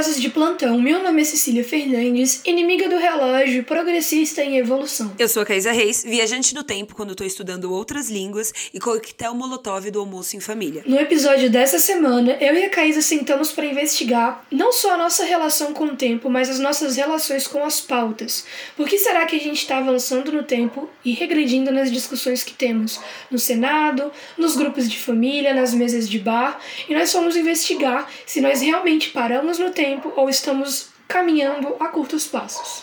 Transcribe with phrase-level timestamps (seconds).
[0.00, 5.12] Curiosos de plantão, meu nome é Cecília Fernandes, inimiga do relógio, progressista em evolução.
[5.18, 9.34] Eu sou a Caísa Reis, viajante no tempo quando estou estudando outras línguas e coquetel
[9.34, 10.82] molotov do almoço em família.
[10.86, 15.22] No episódio dessa semana, eu e a Caísa sentamos para investigar não só a nossa
[15.22, 18.46] relação com o tempo, mas as nossas relações com as pautas.
[18.78, 22.54] Por que será que a gente está avançando no tempo e regredindo nas discussões que
[22.54, 22.98] temos
[23.30, 26.58] no Senado, nos grupos de família, nas mesas de bar,
[26.88, 32.26] e nós fomos investigar se nós realmente paramos no tempo ou estamos caminhando a curtos
[32.26, 32.82] passos.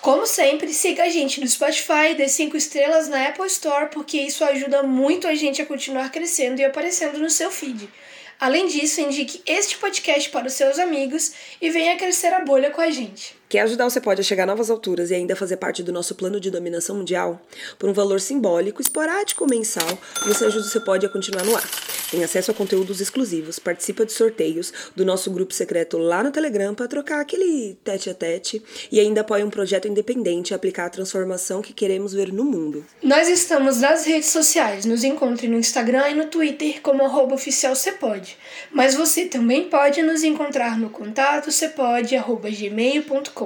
[0.00, 4.42] Como sempre, siga a gente no Spotify, dê 5 estrelas na Apple Store, porque isso
[4.42, 7.88] ajuda muito a gente a continuar crescendo e aparecendo no seu feed.
[8.40, 12.80] Além disso, indique este podcast para os seus amigos e venha crescer a bolha com
[12.80, 13.39] a gente.
[13.50, 15.92] Quer ajudar o Você Pode a chegar a novas alturas e ainda fazer parte do
[15.92, 17.44] nosso plano de dominação mundial?
[17.80, 21.56] Por um valor simbólico, esporádico ou mensal, você ajuda o Você Pode a continuar no
[21.56, 21.68] ar.
[22.12, 26.76] Tem acesso a conteúdos exclusivos, participa de sorteios do nosso grupo secreto lá no Telegram
[26.76, 30.90] para trocar aquele tete a tete e ainda apoia um projeto independente a aplicar a
[30.90, 32.86] transformação que queremos ver no mundo.
[33.02, 37.74] Nós estamos nas redes sociais, nos encontre no Instagram e no Twitter como arroba oficial
[37.74, 38.36] Cepode.
[38.70, 43.39] Mas você também pode nos encontrar no contato cepode.gmail.com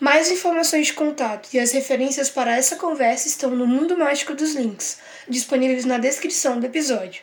[0.00, 4.54] mais informações de contato e as referências para essa conversa estão no Mundo Mágico dos
[4.54, 7.22] Links, disponíveis na descrição do episódio.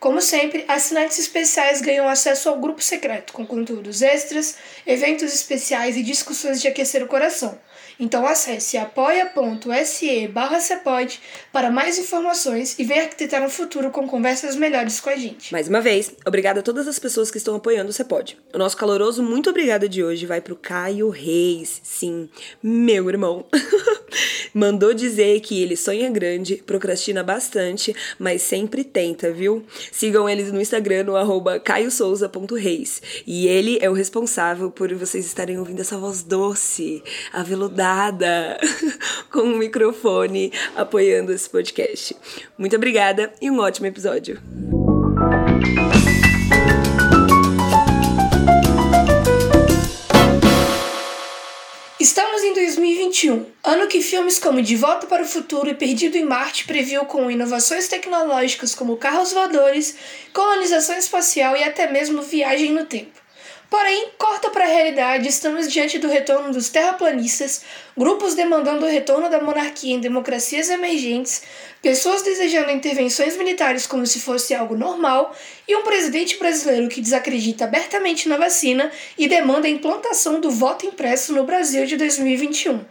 [0.00, 6.02] Como sempre, assinantes especiais ganham acesso ao grupo secreto, com conteúdos extras, eventos especiais e
[6.02, 7.58] discussões de aquecer o coração.
[7.98, 10.58] Então acesse apoia.se barra
[11.52, 15.52] para mais informações e venha arquitetar um futuro com conversas melhores com a gente.
[15.52, 18.36] Mais uma vez, obrigada a todas as pessoas que estão apoiando o Cepode.
[18.52, 22.28] O nosso caloroso muito obrigada de hoje vai pro Caio Reis, sim,
[22.62, 23.46] meu irmão.
[24.52, 29.64] Mandou dizer que ele sonha grande, procrastina bastante, mas sempre tenta, viu?
[29.90, 33.02] Sigam eles no Instagram no arroba caiosouza.reis.
[33.26, 37.02] E ele é o responsável por vocês estarem ouvindo essa voz doce,
[37.32, 37.83] aveludada
[39.30, 42.16] com um microfone apoiando esse podcast.
[42.56, 44.40] Muito obrigada e um ótimo episódio.
[52.00, 56.24] Estamos em 2021, ano que filmes como De Volta para o Futuro e Perdido em
[56.24, 59.96] Marte previu com inovações tecnológicas como carros voadores,
[60.32, 63.23] colonização espacial e até mesmo viagem no tempo.
[63.76, 67.62] Porém, corta para a realidade, estamos diante do retorno dos terraplanistas,
[67.96, 71.42] grupos demandando o retorno da monarquia em democracias emergentes,
[71.82, 75.34] pessoas desejando intervenções militares como se fosse algo normal
[75.66, 80.86] e um presidente brasileiro que desacredita abertamente na vacina e demanda a implantação do voto
[80.86, 82.84] impresso no Brasil de 2021.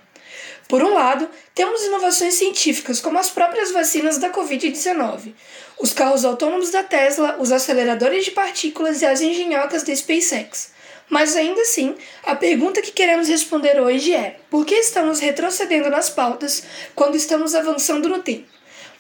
[0.68, 5.34] Por um lado, temos inovações científicas, como as próprias vacinas da Covid-19,
[5.80, 10.73] os carros autônomos da Tesla, os aceleradores de partículas e as engenhocas da SpaceX.
[11.10, 16.10] Mas ainda assim, a pergunta que queremos responder hoje é: por que estamos retrocedendo nas
[16.10, 16.64] pautas
[16.96, 18.48] quando estamos avançando no tempo?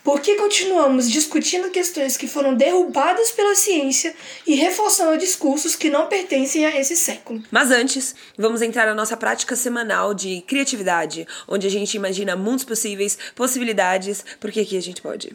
[0.03, 4.13] Por que continuamos discutindo questões que foram derrubadas pela ciência
[4.45, 7.41] e reforçando discursos que não pertencem a esse século?
[7.49, 12.65] Mas antes, vamos entrar na nossa prática semanal de criatividade, onde a gente imagina mundos
[12.65, 15.31] possíveis, possibilidades, porque aqui a gente pode.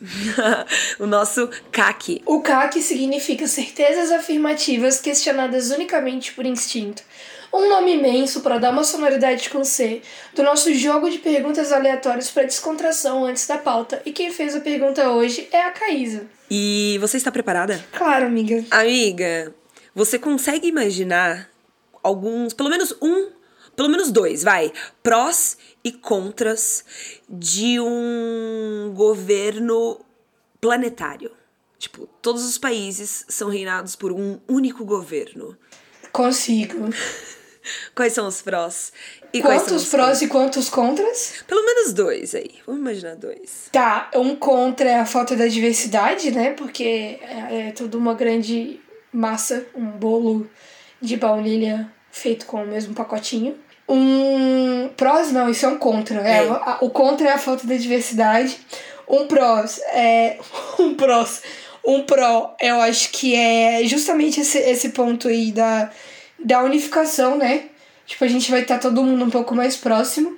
[1.00, 2.20] o nosso CAC.
[2.26, 7.02] O CAC significa certezas afirmativas questionadas unicamente por instinto
[7.52, 10.02] um nome imenso para dar uma sonoridade com C
[10.34, 14.02] do nosso jogo de perguntas aleatórias para descontração antes da pauta.
[14.04, 16.26] E quem fez a pergunta hoje é a Caísa.
[16.50, 17.84] E você está preparada?
[17.92, 18.64] Claro, amiga.
[18.70, 19.54] Amiga,
[19.94, 21.50] você consegue imaginar
[22.02, 23.30] alguns, pelo menos um,
[23.76, 24.72] pelo menos dois, vai,
[25.02, 26.84] prós e contras
[27.28, 30.00] de um governo
[30.60, 31.30] planetário?
[31.78, 35.56] Tipo, todos os países são reinados por um único governo.
[36.12, 36.88] Consigo.
[37.94, 38.92] Quais são os prós?
[39.32, 40.22] E quantos prós contras?
[40.22, 41.34] e quantos contras?
[41.46, 42.50] Pelo menos dois aí.
[42.66, 43.68] Vamos imaginar dois.
[43.70, 46.52] Tá, um contra é a falta da diversidade, né?
[46.52, 48.80] Porque é, é tudo uma grande
[49.12, 50.48] massa, um bolo
[51.00, 53.56] de baunilha feito com o mesmo pacotinho.
[53.88, 56.20] Um prós, não, isso é um contra.
[56.20, 56.46] É.
[56.46, 58.58] é o contra é a falta da diversidade.
[59.08, 60.38] Um prós é.
[60.78, 61.42] Um prós.
[61.84, 65.90] Um pró, eu acho que é justamente esse, esse ponto aí da
[66.38, 67.64] da unificação, né?
[68.06, 70.36] Tipo, a gente vai estar tá todo mundo um pouco mais próximo.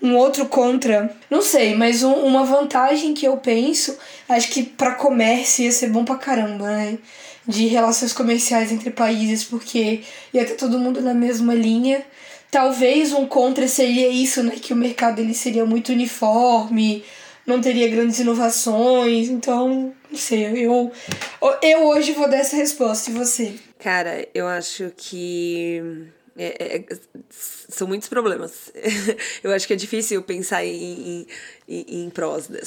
[0.00, 3.98] um outro contra, não sei, mas um, uma vantagem que eu penso,
[4.28, 6.98] acho que para comércio ia ser bom pra caramba, né?
[7.46, 10.02] De relações comerciais entre países, porque
[10.32, 12.04] ia ter todo mundo na mesma linha.
[12.50, 14.52] Talvez um contra seria isso, né?
[14.60, 17.02] Que o mercado ele seria muito uniforme,
[17.46, 20.92] não teria grandes inovações, então, não sei, eu,
[21.62, 23.54] eu hoje vou dar essa resposta, e você?
[23.78, 25.80] Cara, eu acho que
[26.36, 26.84] é, é,
[27.68, 28.72] são muitos problemas.
[29.44, 31.26] eu acho que é difícil pensar em,
[31.68, 32.60] em, em prós, né?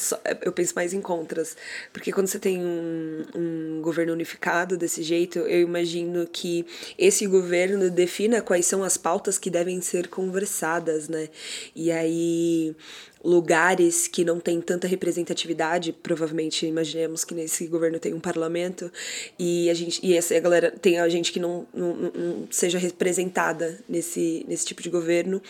[0.43, 1.57] eu penso mais em contras.
[1.91, 6.65] Porque quando você tem um, um governo unificado desse jeito, eu imagino que
[6.97, 11.29] esse governo defina quais são as pautas que devem ser conversadas, né?
[11.75, 12.75] E aí
[13.23, 18.91] lugares que não tem tanta representatividade, provavelmente imaginemos que nesse governo tem um parlamento
[19.37, 22.79] e a gente e essa a galera tem a gente que não, não, não, seja
[22.79, 25.41] representada nesse, nesse tipo de governo,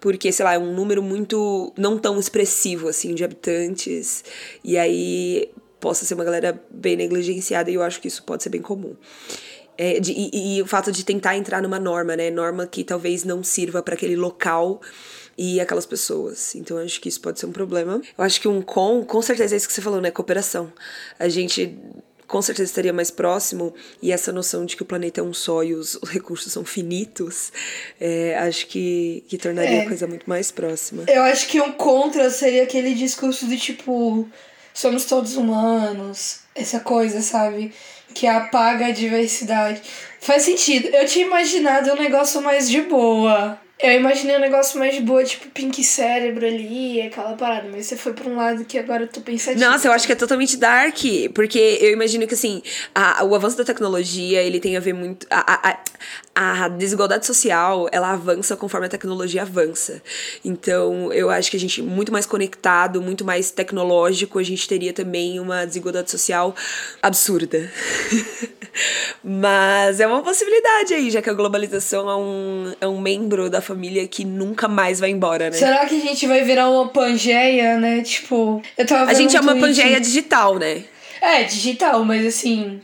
[0.00, 4.24] porque sei lá, é um número muito não tão expressivo assim de habitantes
[4.62, 5.50] e aí
[5.80, 8.94] possa ser uma galera bem negligenciada e eu acho que isso pode ser bem comum.
[9.78, 12.30] É, de, e, e o fato de tentar entrar numa norma, né?
[12.30, 14.78] Norma que talvez não sirva para aquele local
[15.38, 16.54] e aquelas pessoas.
[16.54, 17.98] Então eu acho que isso pode ser um problema.
[18.18, 20.10] Eu acho que um com, com certeza é isso que você falou, né?
[20.10, 20.70] Cooperação.
[21.18, 21.78] A gente
[22.30, 25.64] com certeza estaria mais próximo e essa noção de que o planeta é um só
[25.64, 27.52] e os, os recursos são finitos,
[28.00, 29.80] é, acho que, que tornaria é.
[29.82, 31.02] a coisa muito mais próxima.
[31.08, 34.28] Eu acho que um contra seria aquele discurso do tipo
[34.72, 37.72] somos todos humanos, essa coisa, sabe?
[38.14, 39.82] Que apaga a diversidade.
[40.20, 40.86] Faz sentido.
[40.86, 43.58] Eu tinha imaginado um negócio mais de boa.
[43.82, 48.12] Eu imaginei um negócio mais boa, tipo Pink Cérebro ali, aquela parada, mas você foi
[48.12, 49.58] pra um lado que agora eu tô pensando.
[49.58, 50.98] Nossa, eu acho que é totalmente dark,
[51.34, 52.62] porque eu imagino que, assim,
[52.94, 55.26] a, o avanço da tecnologia, ele tem a ver muito...
[55.30, 55.78] A, a,
[56.34, 60.02] a desigualdade social, ela avança conforme a tecnologia avança.
[60.44, 64.92] Então, eu acho que a gente, muito mais conectado, muito mais tecnológico, a gente teria
[64.92, 66.54] também uma desigualdade social
[67.02, 67.70] absurda.
[69.22, 73.60] mas é uma possibilidade aí, já que a globalização é um, é um membro da
[73.70, 75.56] família que nunca mais vai embora, né?
[75.56, 78.02] Será que a gente vai virar uma Pangeia, né?
[78.02, 80.82] Tipo, eu tava A gente é uma Pangeia digital, né?
[81.20, 82.80] É, digital, mas assim.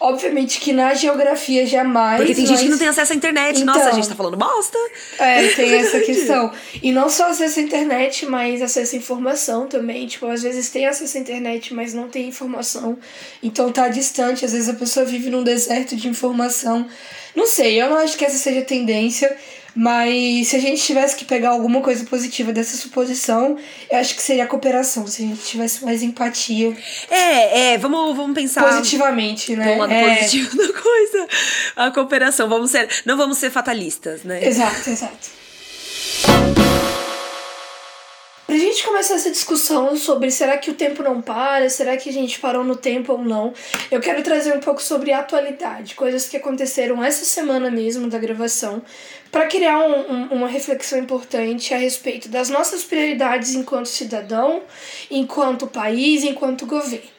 [0.00, 2.18] Obviamente que na geografia jamais.
[2.18, 3.60] Porque tem gente que não tem acesso à internet.
[3.60, 4.78] Então, Nossa, a gente tá falando bosta.
[5.18, 6.52] É, tem essa questão.
[6.80, 10.06] E não só acesso à internet, mas acesso à informação também.
[10.06, 12.96] Tipo, às vezes tem acesso à internet, mas não tem informação.
[13.42, 14.44] Então tá distante.
[14.44, 16.86] Às vezes a pessoa vive num deserto de informação.
[17.38, 19.36] Não sei, eu não acho que essa seja a tendência.
[19.76, 23.56] Mas se a gente tivesse que pegar alguma coisa positiva dessa suposição,
[23.88, 26.76] eu acho que seria a cooperação, se a gente tivesse mais empatia.
[27.08, 28.64] É, é, vamos, vamos pensar.
[28.64, 29.76] Positivamente, né?
[29.76, 30.16] Um lado é...
[30.16, 31.28] positivo da coisa.
[31.76, 32.48] A cooperação.
[32.48, 32.88] Vamos ser.
[33.04, 34.44] Não vamos ser fatalistas, né?
[34.44, 35.30] Exato, exato.
[38.78, 42.38] Gente começar essa discussão sobre será que o tempo não para, será que a gente
[42.38, 43.52] parou no tempo ou não,
[43.90, 48.80] eu quero trazer um pouco sobre atualidade, coisas que aconteceram essa semana mesmo da gravação,
[49.32, 54.62] para criar um, um, uma reflexão importante a respeito das nossas prioridades enquanto cidadão,
[55.10, 57.18] enquanto país, enquanto governo.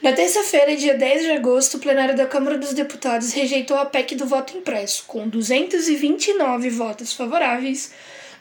[0.00, 4.14] Na terça-feira, dia 10 de agosto, o plenário da Câmara dos Deputados rejeitou a PEC
[4.14, 7.92] do voto impresso, com 229 votos favoráveis,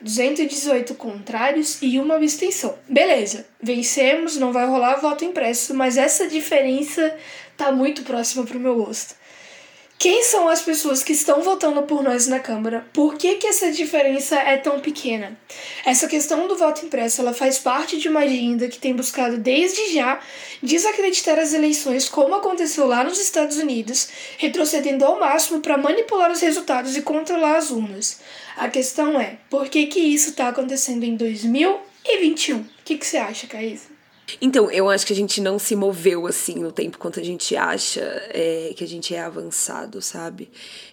[0.02, 2.78] 218 contrários e uma abstenção.
[2.88, 7.16] Beleza, vencemos, não vai rolar voto impresso, mas essa diferença
[7.58, 9.16] tá muito próxima pro meu gosto.
[10.00, 12.88] Quem são as pessoas que estão votando por nós na Câmara?
[12.94, 15.38] Por que, que essa diferença é tão pequena?
[15.86, 19.94] Essa questão do voto impresso ela faz parte de uma agenda que tem buscado desde
[19.94, 20.22] já
[20.64, 26.40] desacreditar as eleições, como aconteceu lá nos Estados Unidos, retrocedendo ao máximo para manipular os
[26.40, 28.22] resultados e controlar as urnas.
[28.56, 32.60] A questão é, por que, que isso está acontecendo em 2021?
[32.60, 33.99] O que, que você acha, Caísa?
[34.42, 37.56] Então, eu acho que a gente não se moveu assim no tempo quanto a gente
[37.56, 40.50] acha é, que a gente é avançado, sabe?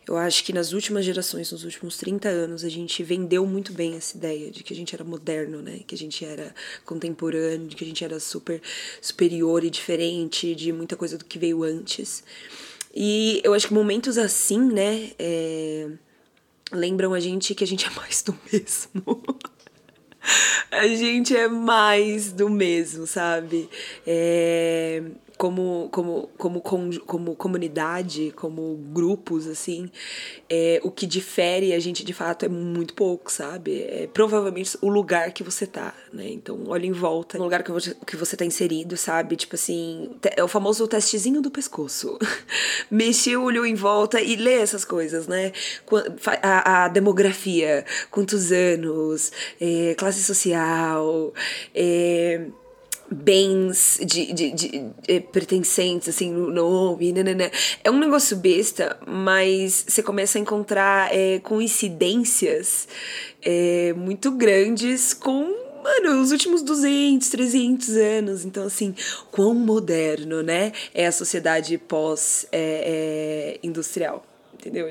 [0.07, 3.97] Eu acho que nas últimas gerações, nos últimos 30 anos, a gente vendeu muito bem
[3.97, 5.81] essa ideia de que a gente era moderno, né?
[5.87, 8.61] Que a gente era contemporâneo, de que a gente era super
[9.01, 12.23] superior e diferente de muita coisa do que veio antes.
[12.95, 15.89] E eu acho que momentos assim, né, é,
[16.73, 19.23] lembram a gente que a gente é mais do mesmo.
[20.71, 23.69] a gente é mais do mesmo, sabe?
[24.07, 25.03] É,
[25.37, 29.91] como, como, como, como, comunidade, como grupos, assim,
[30.49, 33.83] é, o que difere a gente de fato é muito pouco, sabe?
[33.83, 36.29] É provavelmente o lugar que você tá, né?
[36.31, 39.37] Então, olha em volta, no lugar que você, que você tá inserido, sabe?
[39.37, 42.19] Tipo assim, é o famoso testezinho do pescoço.
[42.91, 45.53] Mexer o olho em volta e ler essas coisas, né?
[46.43, 51.35] A, a demografia, quantos anos, é, classe social,
[51.75, 52.47] é,
[53.11, 57.51] bens de, de, de, de, eh, pertencentes, assim, no nome, nanana.
[57.85, 62.89] É um negócio besta, mas você começa a encontrar é, coincidências
[63.43, 68.45] é, muito grandes com mano, os últimos 200, 300 anos.
[68.45, 68.93] Então, assim,
[69.31, 70.73] quão moderno, né?
[70.93, 74.17] É a sociedade pós-industrial.
[74.17, 74.23] É, é,
[74.55, 74.89] entendeu?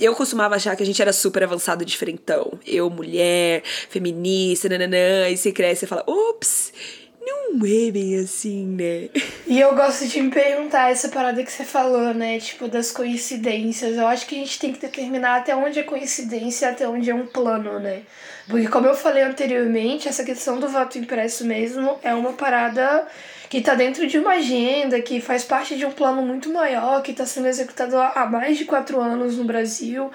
[0.00, 2.58] Eu, costumava achar que a gente era super avançado diferentão.
[2.66, 6.72] Eu, mulher, feminista, nananã, e você cresce e fala, ops,
[7.20, 9.10] não é bem assim, né?
[9.46, 12.38] E eu gosto de me perguntar essa parada que você falou, né?
[12.38, 13.96] Tipo, das coincidências.
[13.96, 17.14] Eu acho que a gente tem que determinar até onde é coincidência até onde é
[17.14, 18.02] um plano, né?
[18.48, 23.06] Porque, como eu falei anteriormente, essa questão do voto impresso mesmo é uma parada
[23.48, 27.10] que está dentro de uma agenda, que faz parte de um plano muito maior, que
[27.10, 30.10] está sendo executado há mais de quatro anos no Brasil.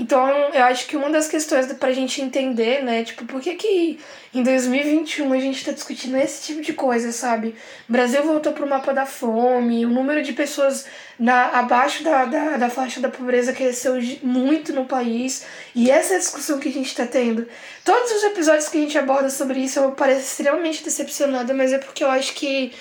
[0.00, 3.54] Então, eu acho que uma das questões para a gente entender, né, tipo, por que
[3.54, 4.00] que
[4.32, 7.54] em 2021 a gente está discutindo esse tipo de coisa, sabe?
[7.86, 10.86] O Brasil voltou para o mapa da fome, o número de pessoas
[11.18, 16.16] na, abaixo da, da, da faixa da pobreza cresceu muito no país, e essa é
[16.16, 17.46] a discussão que a gente está tendo.
[17.84, 21.78] Todos os episódios que a gente aborda sobre isso eu pareço extremamente decepcionada, mas é
[21.78, 22.72] porque eu acho que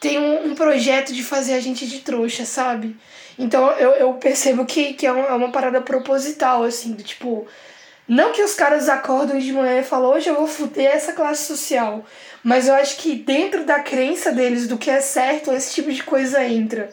[0.00, 2.96] tem um, um projeto de fazer a gente de trouxa, sabe?
[3.38, 7.46] Então eu, eu percebo que, que é, uma, é uma parada proposital, assim, do tipo.
[8.06, 11.44] Não que os caras acordam de manhã e falam, hoje eu vou fuder essa classe
[11.44, 12.04] social.
[12.42, 16.02] Mas eu acho que dentro da crença deles do que é certo, esse tipo de
[16.02, 16.90] coisa entra.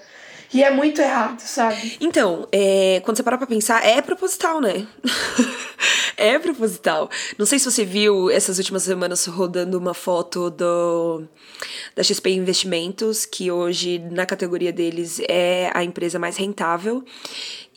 [0.54, 1.98] E é muito errado, sabe?
[2.02, 4.86] Então, é, quando você parar pra pensar, é proposital, né?
[6.18, 7.10] é proposital.
[7.38, 11.24] Não sei se você viu essas últimas semanas rodando uma foto do
[11.96, 17.04] da XP Investimentos, que hoje na categoria deles é a empresa mais rentável,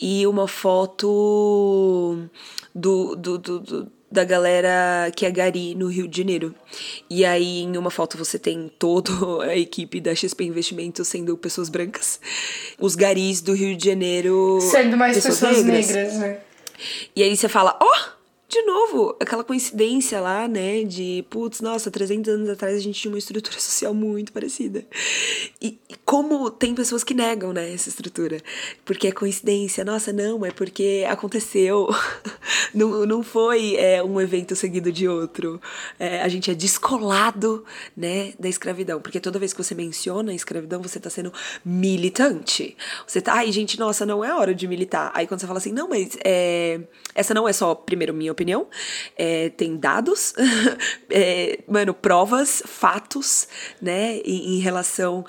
[0.00, 2.28] e uma foto
[2.74, 6.54] do, do, do, do da galera que é gari no Rio de Janeiro.
[7.10, 9.10] E aí, em uma foto, você tem toda
[9.42, 12.20] a equipe da XP Investimentos sendo pessoas brancas.
[12.78, 14.58] Os garis do Rio de Janeiro.
[14.60, 15.94] Sendo mais pessoas, pessoas negras.
[15.94, 16.38] negras, né?
[17.14, 17.84] E aí você fala, ó!
[17.84, 18.14] Oh!
[18.54, 20.84] de novo, aquela coincidência lá, né?
[20.84, 24.86] De, putz, nossa, 300 anos atrás a gente tinha uma estrutura social muito parecida.
[25.60, 25.76] E,
[26.14, 28.40] como tem pessoas que negam, né, essa estrutura.
[28.84, 29.84] Porque é coincidência.
[29.84, 31.88] Nossa, não, é porque aconteceu.
[32.72, 35.60] não, não foi é, um evento seguido de outro.
[35.98, 37.64] É, a gente é descolado,
[37.96, 39.00] né, da escravidão.
[39.00, 41.32] Porque toda vez que você menciona a escravidão, você tá sendo
[41.64, 42.76] militante.
[43.04, 45.10] Você tá, ai, gente, nossa, não é hora de militar.
[45.16, 46.78] Aí quando você fala assim, não, mas é,
[47.12, 48.68] essa não é só, primeiro, minha opinião.
[49.16, 50.32] É, tem dados,
[51.10, 53.48] é, mano, provas, fatos,
[53.82, 55.24] né, em, em relação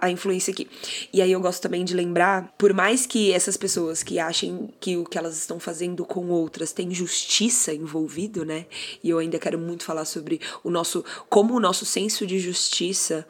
[0.00, 0.68] à influência aqui.
[1.12, 4.96] E aí eu gosto também de lembrar, por mais que essas pessoas que achem que
[4.96, 8.66] o que elas estão fazendo com outras tem justiça envolvido, né,
[9.02, 13.26] e eu ainda quero muito falar sobre o nosso, como o nosso senso de justiça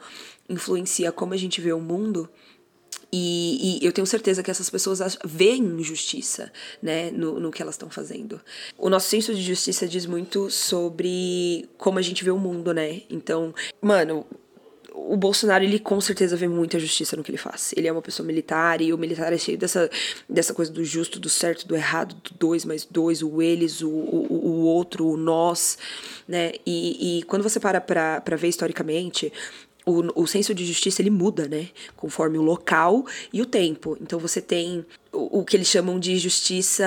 [0.49, 2.29] influencia como a gente vê o mundo.
[3.11, 7.75] E, e, eu tenho certeza que essas pessoas veem injustiça né, no, no que elas
[7.75, 8.41] estão fazendo.
[8.77, 13.03] O nosso senso de justiça diz muito sobre como a gente vê o mundo, né?
[13.09, 14.25] Então, mano,
[14.97, 17.73] o Bolsonaro, ele com certeza vê muita justiça no que ele faz.
[17.77, 19.89] Ele é uma pessoa militar e o militar é cheio dessa,
[20.27, 23.89] dessa coisa do justo, do certo, do errado, do dois mais dois, o eles, o,
[23.89, 25.77] o, o outro, o nós,
[26.27, 26.53] né?
[26.65, 29.31] E, e quando você para pra, pra ver historicamente,
[29.85, 31.69] o, o senso de justiça ele muda, né?
[31.95, 33.97] Conforme o local e o tempo.
[34.01, 36.85] Então você tem o, que eles chamam de justiça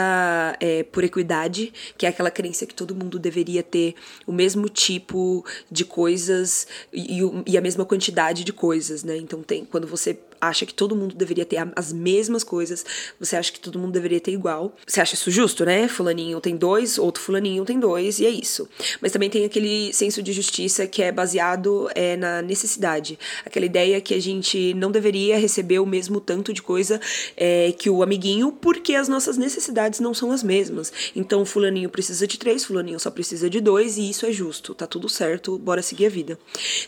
[0.61, 3.95] é, por equidade, que é aquela crença que todo mundo deveria ter
[4.27, 9.17] o mesmo tipo de coisas e, e a mesma quantidade de coisas, né?
[9.17, 12.85] Então tem quando você acha que todo mundo deveria ter as mesmas coisas,
[13.19, 14.75] você acha que todo mundo deveria ter igual.
[14.87, 15.87] Você acha isso justo, né?
[15.87, 18.69] Fulaninho tem dois, outro fulaninho tem dois, e é isso.
[19.01, 23.19] Mas também tem aquele senso de justiça que é baseado é, na necessidade.
[23.45, 27.01] Aquela ideia que a gente não deveria receber o mesmo tanto de coisa
[27.37, 30.93] é, que o amiguinho, porque as nossas necessidades não são as mesmas.
[31.15, 34.75] Então, fulaninho precisa de três, fulaninho só precisa de dois, e isso é justo.
[34.75, 36.37] Tá tudo certo, bora seguir a vida.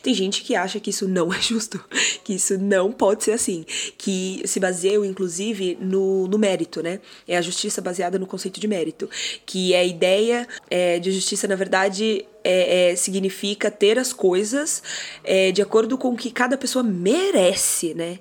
[0.03, 1.83] Tem gente que acha que isso não é justo,
[2.25, 3.65] que isso não pode ser assim
[3.97, 7.01] que se baseiam, inclusive, no, no mérito, né?
[7.27, 9.09] É a justiça baseada no conceito de mérito,
[9.47, 14.83] que é a ideia é, de justiça, na verdade, é, é, significa ter as coisas
[15.25, 18.19] é, de acordo com o que cada pessoa merece, né?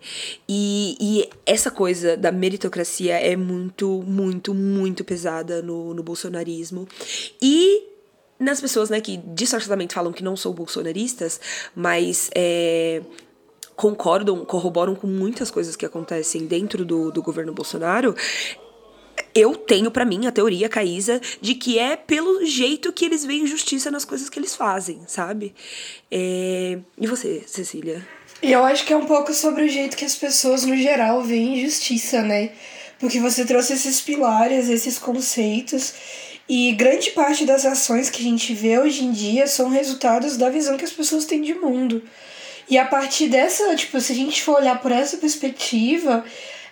[0.48, 6.88] E, e, essa coisa da meritocracia é muito, muito, muito pesada no, no bolsonarismo.
[7.42, 7.88] E
[8.40, 11.40] nas pessoas, né, que distorcidamente falam que não são bolsonaristas,
[11.76, 13.02] mas é,
[13.76, 18.16] concordam, corroboram com muitas coisas que acontecem dentro do, do governo Bolsonaro,
[19.34, 23.48] eu tenho para mim a teoria Caísa de que é pelo jeito que eles veem
[23.48, 25.54] justiça nas coisas que eles fazem, sabe?
[26.12, 26.78] É...
[27.00, 28.06] E você, Cecília?
[28.42, 31.22] E eu acho que é um pouco sobre o jeito que as pessoas no geral
[31.24, 32.52] veem justiça, né?
[33.00, 35.94] Porque você trouxe esses pilares, esses conceitos,
[36.50, 40.50] e grande parte das ações que a gente vê hoje em dia são resultados da
[40.50, 42.04] visão que as pessoas têm de mundo.
[42.70, 46.24] E a partir dessa, tipo, se a gente for olhar por essa perspectiva,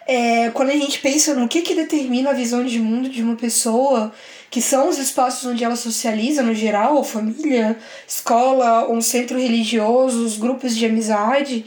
[0.10, 3.36] é, quando a gente pensa no que, que determina a visão de mundo de uma
[3.36, 4.12] pessoa,
[4.50, 10.36] que são os espaços onde ela socializa no geral, família, escola, um centro religioso, os
[10.36, 11.64] grupos de amizade,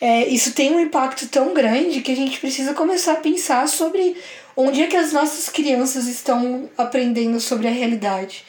[0.00, 4.16] é, isso tem um impacto tão grande que a gente precisa começar a pensar sobre
[4.56, 8.44] onde é que as nossas crianças estão aprendendo sobre a realidade.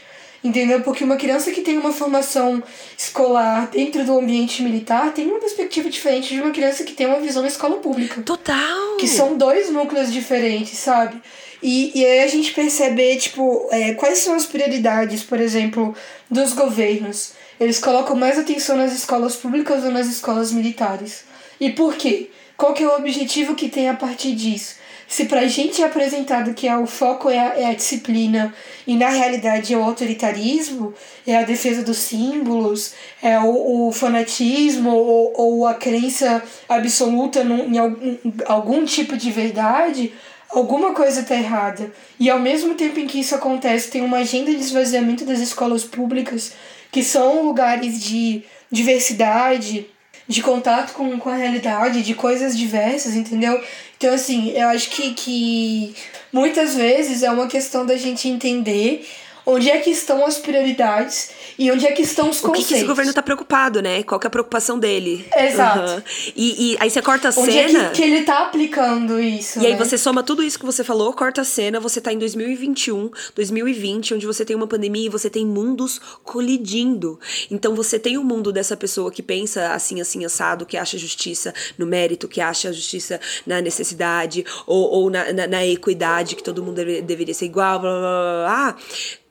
[0.45, 0.81] Entendeu?
[0.81, 2.61] Porque uma criança que tem uma formação
[2.95, 7.19] escolar dentro do ambiente militar tem uma perspectiva diferente de uma criança que tem uma
[7.19, 8.21] visão na escola pública.
[8.21, 8.95] Total!
[8.99, 11.19] Que são dois núcleos diferentes, sabe?
[11.63, 15.95] E, e aí a gente percebe, tipo, é, quais são as prioridades, por exemplo,
[16.29, 17.31] dos governos.
[17.59, 21.23] Eles colocam mais atenção nas escolas públicas ou nas escolas militares.
[21.59, 22.29] E por quê?
[22.55, 24.75] Qual que é o objetivo que tem a partir disso?
[25.15, 28.53] Se pra gente é apresentado que é o foco é a, é a disciplina
[28.85, 30.93] e na realidade é o autoritarismo,
[31.25, 32.93] é a defesa dos símbolos,
[33.23, 39.31] é o, o fanatismo ou, ou a crença absoluta num, em algum, algum tipo de
[39.31, 40.11] verdade,
[40.49, 41.93] alguma coisa está errada.
[42.19, 45.85] E ao mesmo tempo em que isso acontece, tem uma agenda de esvaziamento das escolas
[45.85, 46.51] públicas,
[46.91, 49.87] que são lugares de diversidade,
[50.27, 53.61] de contato com, com a realidade, de coisas diversas, entendeu?
[53.97, 55.95] Então, assim, eu acho que, que
[56.31, 59.07] muitas vezes é uma questão da gente entender
[59.45, 62.65] onde é que estão as prioridades e onde é que estão os conceitos.
[62.65, 64.03] O que, que esse governo tá preocupado, né?
[64.03, 65.25] Qual que é a preocupação dele?
[65.35, 65.91] Exato.
[65.91, 66.01] Uhum.
[66.35, 67.85] E, e aí você corta a onde cena...
[67.85, 69.67] é que, que ele tá aplicando isso, E né?
[69.69, 73.09] aí você soma tudo isso que você falou, corta a cena, você tá em 2021,
[73.35, 77.19] 2020, onde você tem uma pandemia e você tem mundos colidindo.
[77.49, 80.97] Então você tem o um mundo dessa pessoa que pensa assim, assim, assado, que acha
[80.97, 86.43] justiça no mérito, que acha justiça na necessidade ou, ou na, na, na equidade, que
[86.43, 88.75] todo mundo deve, deveria ser igual, blá, blá, blá, blá.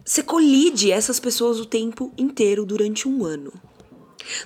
[0.05, 3.51] Você colide essas pessoas o tempo inteiro durante um ano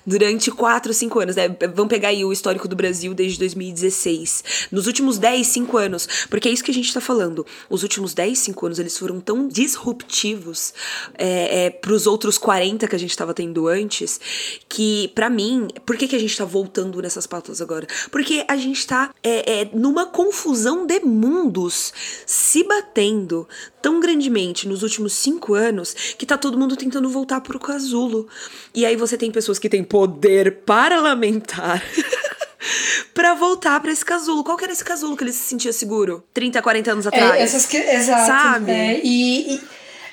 [0.07, 1.49] durante 4, 5 anos, né?
[1.75, 4.69] Vamos pegar aí o histórico do Brasil desde 2016.
[4.71, 7.47] Nos últimos 10, 5 anos, porque é isso que a gente tá falando.
[7.69, 10.73] Os últimos 10, 5 anos, eles foram tão disruptivos
[11.17, 14.21] é, é, pros outros 40 que a gente tava tendo antes,
[14.69, 17.87] que para mim, por que, que a gente tá voltando nessas pautas agora?
[18.11, 21.93] Porque a gente tá é, é, numa confusão de mundos
[22.27, 23.49] se batendo
[23.81, 28.29] tão grandemente nos últimos 5 anos que tá todo mundo tentando voltar pro casulo.
[28.75, 31.83] E aí você tem pessoas que que tem poder parlamentar.
[33.14, 34.42] para voltar para esse casulo.
[34.42, 37.35] Qual que era esse casulo que ele se sentia seguro 30, 40 anos é, atrás?
[37.35, 38.26] É, essas que, exato.
[38.26, 38.72] Sabe?
[38.72, 39.61] É, e, e,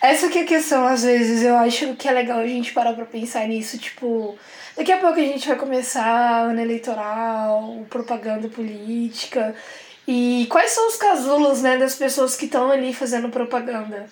[0.01, 2.93] essa que é a questão, às vezes, eu acho que é legal a gente parar
[2.93, 4.37] pra pensar nisso, tipo.
[4.75, 9.55] Daqui a pouco a gente vai começar ano eleitoral, propaganda política.
[10.05, 14.05] E quais são os casulos, né, das pessoas que estão ali fazendo propaganda?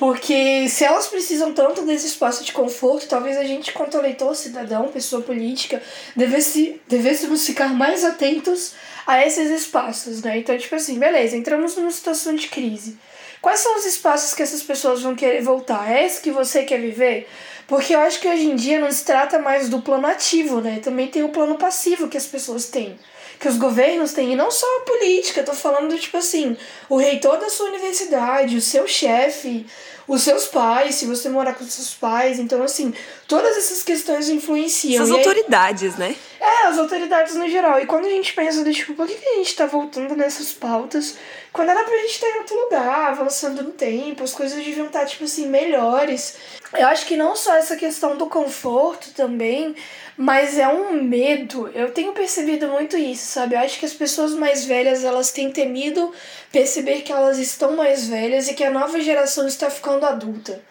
[0.00, 4.88] Porque se elas precisam tanto desse espaço de conforto, talvez a gente, quanto eleitor, cidadão,
[4.88, 5.82] pessoa política,
[6.16, 8.72] devesse, devêssemos ficar mais atentos
[9.06, 10.38] a esses espaços, né?
[10.38, 12.96] Então, tipo assim, beleza, entramos numa situação de crise.
[13.42, 15.94] Quais são os espaços que essas pessoas vão querer voltar?
[15.94, 17.28] É esse que você quer viver?
[17.70, 20.80] Porque eu acho que hoje em dia não se trata mais do plano ativo, né?
[20.82, 22.98] Também tem o plano passivo que as pessoas têm
[23.38, 26.58] que os governos têm, e não só a política, tô falando do tipo assim,
[26.90, 29.64] o reitor da sua universidade, o seu chefe,
[30.06, 32.38] os seus pais, se você morar com seus pais.
[32.38, 32.92] Então, assim,
[33.26, 35.02] todas essas questões influenciam.
[35.02, 36.14] As autoridades, né?
[36.40, 37.78] É, as autoridades no geral.
[37.78, 40.52] E quando a gente pensa do tipo, por que, que a gente tá voltando nessas
[40.52, 41.18] pautas?
[41.52, 45.04] Quando era pra gente estar em outro lugar, avançando no tempo, as coisas deviam estar,
[45.04, 46.36] tipo assim, melhores.
[46.72, 49.76] Eu acho que não só essa questão do conforto também,
[50.16, 51.70] mas é um medo.
[51.74, 53.54] Eu tenho percebido muito isso, sabe?
[53.54, 56.10] Eu acho que as pessoas mais velhas, elas têm temido
[56.50, 60.62] perceber que elas estão mais velhas e que a nova geração está ficando adulta.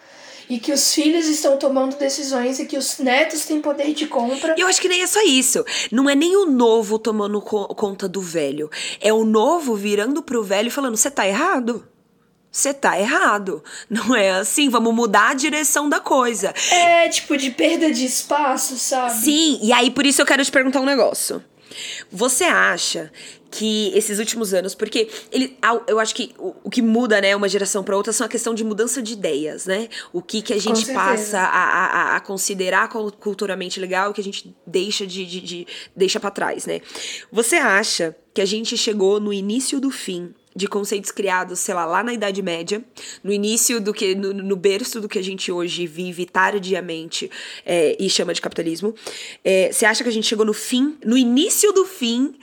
[0.50, 4.54] E que os filhos estão tomando decisões e que os netos têm poder de compra.
[4.58, 5.64] E eu acho que nem é só isso.
[5.92, 8.68] Não é nem o novo tomando co conta do velho.
[9.00, 11.86] É o novo virando pro velho e falando: você tá errado.
[12.50, 13.62] você tá errado.
[13.88, 16.52] Não é assim, vamos mudar a direção da coisa.
[16.72, 19.12] É, tipo, de perda de espaço, sabe?
[19.14, 21.42] Sim, e aí por isso eu quero te perguntar um negócio.
[22.10, 23.10] Você acha
[23.50, 27.48] que esses últimos anos, porque ele, eu acho que o, o que muda, né, uma
[27.48, 29.88] geração para outra são a questão de mudança de ideias, né?
[30.12, 34.24] O que que a gente passa a, a, a, considerar culturalmente legal, o que a
[34.24, 36.80] gente deixa de, de, de deixa para trás, né?
[37.32, 41.86] Você acha que a gente chegou no início do fim de conceitos criados, sei lá,
[41.86, 42.84] lá na Idade Média,
[43.24, 47.30] no início do que, no, no berço do que a gente hoje vive tardiamente
[47.64, 48.94] é, e chama de capitalismo.
[49.42, 52.34] É, você acha que a gente chegou no fim, no início do fim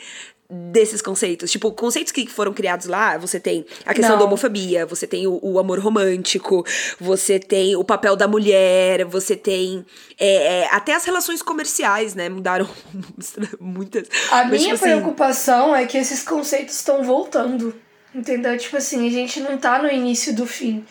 [0.49, 1.51] desses conceitos.
[1.51, 4.19] Tipo, conceitos que foram criados lá, você tem a questão Não.
[4.19, 6.65] da homofobia, você tem o, o, amor romântico,
[6.99, 9.85] você tem o papel da mulher, você tem
[10.17, 12.29] é, é, até as relações comerciais, né?
[12.29, 12.67] Mudaram
[13.59, 14.07] muitas.
[14.31, 17.75] A Mas, minha tipo, assim, preocupação é que esses conceitos estão voltando.
[18.13, 18.57] Entendeu?
[18.57, 20.85] Tipo assim, a gente não tá no início do fim.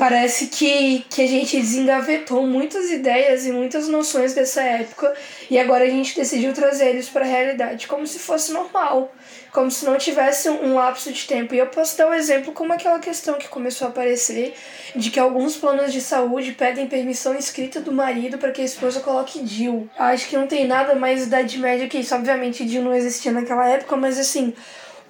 [0.00, 5.14] Parece que, que a gente desengavetou muitas ideias e muitas noções dessa época
[5.50, 9.14] e agora a gente decidiu trazer eles para a realidade como se fosse normal,
[9.52, 11.54] como se não tivesse um lapso de tempo.
[11.54, 14.54] E eu posso dar um exemplo como aquela questão que começou a aparecer
[14.96, 19.00] de que alguns planos de saúde pedem permissão escrita do marido para que a esposa
[19.00, 19.86] coloque DIL.
[19.98, 22.14] Acho que não tem nada mais idade média que isso.
[22.14, 24.54] Obviamente, DIL não existia naquela época, mas assim,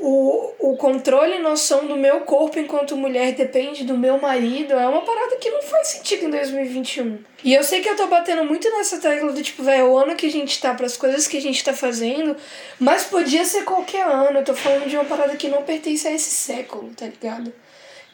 [0.01, 4.87] o, o controle e noção do meu corpo enquanto mulher depende do meu marido é
[4.87, 7.19] uma parada que não faz sentido em 2021.
[7.45, 10.17] E eu sei que eu tô batendo muito nessa tecla do tipo, velho, o ano
[10.17, 12.35] que a gente tá, para as coisas que a gente tá fazendo,
[12.79, 14.39] mas podia ser qualquer ano.
[14.39, 17.53] Eu tô falando de uma parada que não pertence a esse século, tá ligado?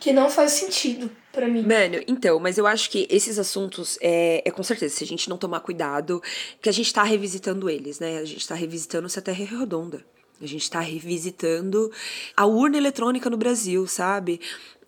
[0.00, 1.62] Que não faz sentido para mim.
[1.62, 5.28] Mano, então, mas eu acho que esses assuntos, é, é com certeza, se a gente
[5.28, 6.22] não tomar cuidado,
[6.60, 8.18] que a gente tá revisitando eles, né?
[8.18, 10.04] A gente tá revisitando se a Terra é redonda.
[10.40, 11.90] A gente está revisitando
[12.36, 14.40] a urna eletrônica no Brasil, sabe?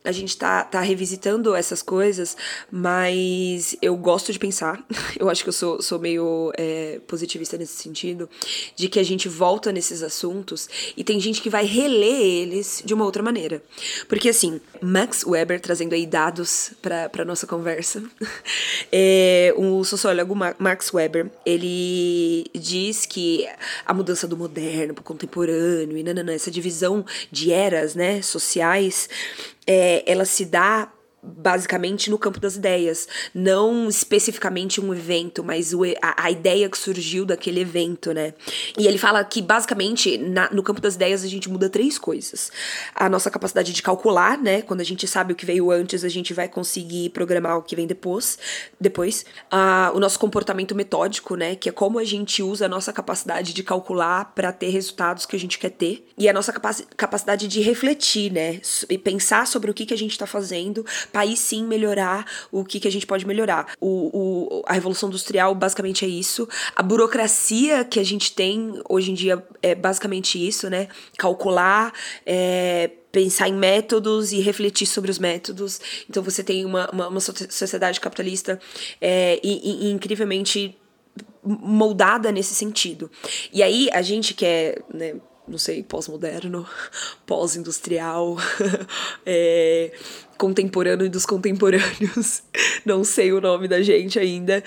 [0.04, 2.36] A gente tá, tá revisitando essas coisas,
[2.70, 4.82] mas eu gosto de pensar,
[5.18, 8.28] eu acho que eu sou, sou meio é, positivista nesse sentido,
[8.76, 12.94] de que a gente volta nesses assuntos e tem gente que vai reler eles de
[12.94, 13.62] uma outra maneira.
[14.08, 18.02] Porque assim, Max Weber, trazendo aí dados para nossa conversa,
[18.92, 23.46] é, o sociólogo Max Weber, ele diz que
[23.84, 29.08] a mudança do moderno pro contemporâneo e nanana, essa divisão de eras, né, sociais,
[29.68, 30.90] é, ela se dá
[31.22, 36.78] basicamente no campo das ideias, não especificamente um evento, mas o, a, a, ideia que
[36.78, 38.34] surgiu daquele evento, né?
[38.76, 42.52] E ele fala que basicamente na, no campo das ideias a gente muda três coisas:
[42.94, 44.62] a nossa capacidade de calcular, né?
[44.62, 47.74] Quando a gente sabe o que veio antes, a gente vai conseguir programar o que
[47.74, 48.38] vem depois.
[48.80, 51.56] Depois, uh, o nosso comportamento metódico, né?
[51.56, 55.34] Que é como a gente usa a nossa capacidade de calcular para ter resultados que
[55.34, 58.60] a gente quer ter e a nossa capac capacidade de refletir, né?
[58.88, 62.64] E pensar sobre o que que a gente está fazendo para aí sim melhorar o
[62.64, 63.74] que, que a gente pode melhorar.
[63.80, 66.48] O, o, a Revolução Industrial basicamente é isso.
[66.74, 70.88] A burocracia que a gente tem hoje em dia é basicamente isso, né?
[71.16, 71.92] Calcular,
[72.24, 75.80] é, pensar em métodos e refletir sobre os métodos.
[76.08, 78.60] Então você tem uma, uma, uma sociedade capitalista
[79.00, 80.76] é, e, e, incrivelmente
[81.42, 83.10] moldada nesse sentido.
[83.52, 85.14] E aí a gente que é né,
[85.48, 86.66] não sei, pós-moderno,
[87.26, 88.36] pós-industrial,
[89.24, 89.92] é,
[90.38, 92.42] contemporâneo e dos contemporâneos,
[92.86, 94.62] não sei o nome da gente ainda,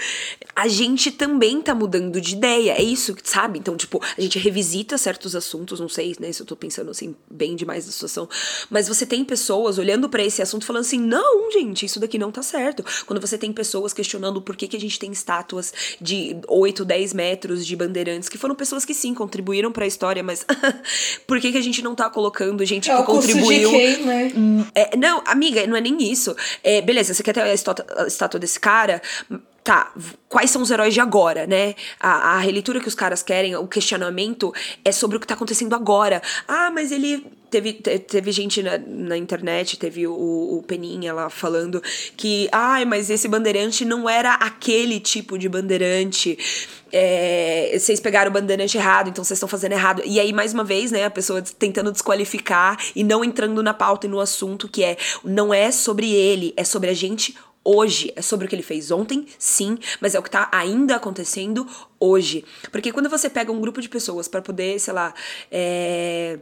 [0.56, 3.58] a gente também tá mudando de ideia, é isso, sabe?
[3.58, 7.16] Então, tipo, a gente revisita certos assuntos, não sei, né, se eu tô pensando assim,
[7.30, 8.28] bem demais da situação,
[8.70, 12.32] mas você tem pessoas olhando para esse assunto falando assim, não, gente, isso daqui não
[12.32, 12.84] tá certo.
[13.06, 17.14] Quando você tem pessoas questionando por que, que a gente tem estátuas de 8, 10
[17.14, 20.46] metros de bandeirantes, que foram pessoas que sim, contribuíram para a história, mas
[21.26, 23.70] por que, que a gente não tá colocando gente é, que contribuiu?
[23.70, 24.32] Quem, né?
[24.76, 26.36] É, não, amiga, não é nem isso.
[26.64, 29.02] É, beleza, você quer ter a estátua, desse cara?
[29.64, 29.94] Tá,
[30.28, 31.76] quais são os heróis de agora, né?
[32.00, 35.74] A, a releitura que os caras querem, o questionamento é sobre o que tá acontecendo
[35.76, 36.22] agora.
[36.48, 37.26] Ah, mas ele.
[37.52, 41.84] Teve, teve gente na, na internet, teve o, o Peninha lá falando
[42.16, 46.38] que, ai, ah, mas esse bandeirante não era aquele tipo de bandeirante.
[46.94, 50.02] É, vocês pegaram o bandeirante errado, então vocês estão fazendo errado.
[50.06, 54.08] E aí, mais uma vez, né, a pessoa tentando desqualificar e não entrando na pauta
[54.08, 58.12] e no assunto que é não é sobre ele, é sobre a gente hoje.
[58.16, 61.68] É sobre o que ele fez ontem, sim, mas é o que tá ainda acontecendo
[62.00, 62.44] hoje.
[62.72, 65.14] Porque quando você pega um grupo de pessoas para poder, sei lá,
[65.52, 66.40] é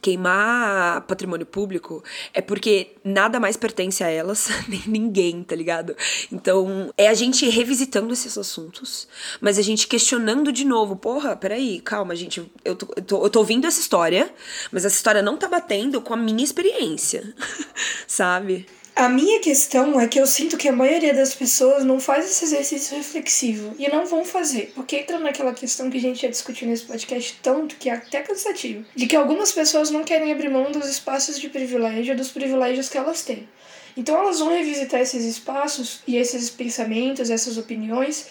[0.00, 5.96] queimar patrimônio público é porque nada mais pertence a elas, nem ninguém, tá ligado?
[6.32, 9.08] Então, é a gente revisitando esses assuntos,
[9.40, 10.96] mas a gente questionando de novo.
[10.96, 12.50] Porra, peraí, calma, gente.
[12.64, 14.32] Eu tô, eu tô, eu tô ouvindo essa história,
[14.70, 17.34] mas essa história não tá batendo com a minha experiência,
[18.06, 18.66] sabe?
[18.98, 22.46] A minha questão é que eu sinto que a maioria das pessoas não faz esse
[22.46, 26.66] exercício reflexivo e não vão fazer, porque entra naquela questão que a gente já discutiu
[26.66, 30.72] nesse podcast tanto que é até cansativo, de que algumas pessoas não querem abrir mão
[30.72, 33.48] dos espaços de privilégio, dos privilégios que elas têm.
[33.96, 38.26] Então elas vão revisitar esses espaços e esses pensamentos, essas opiniões,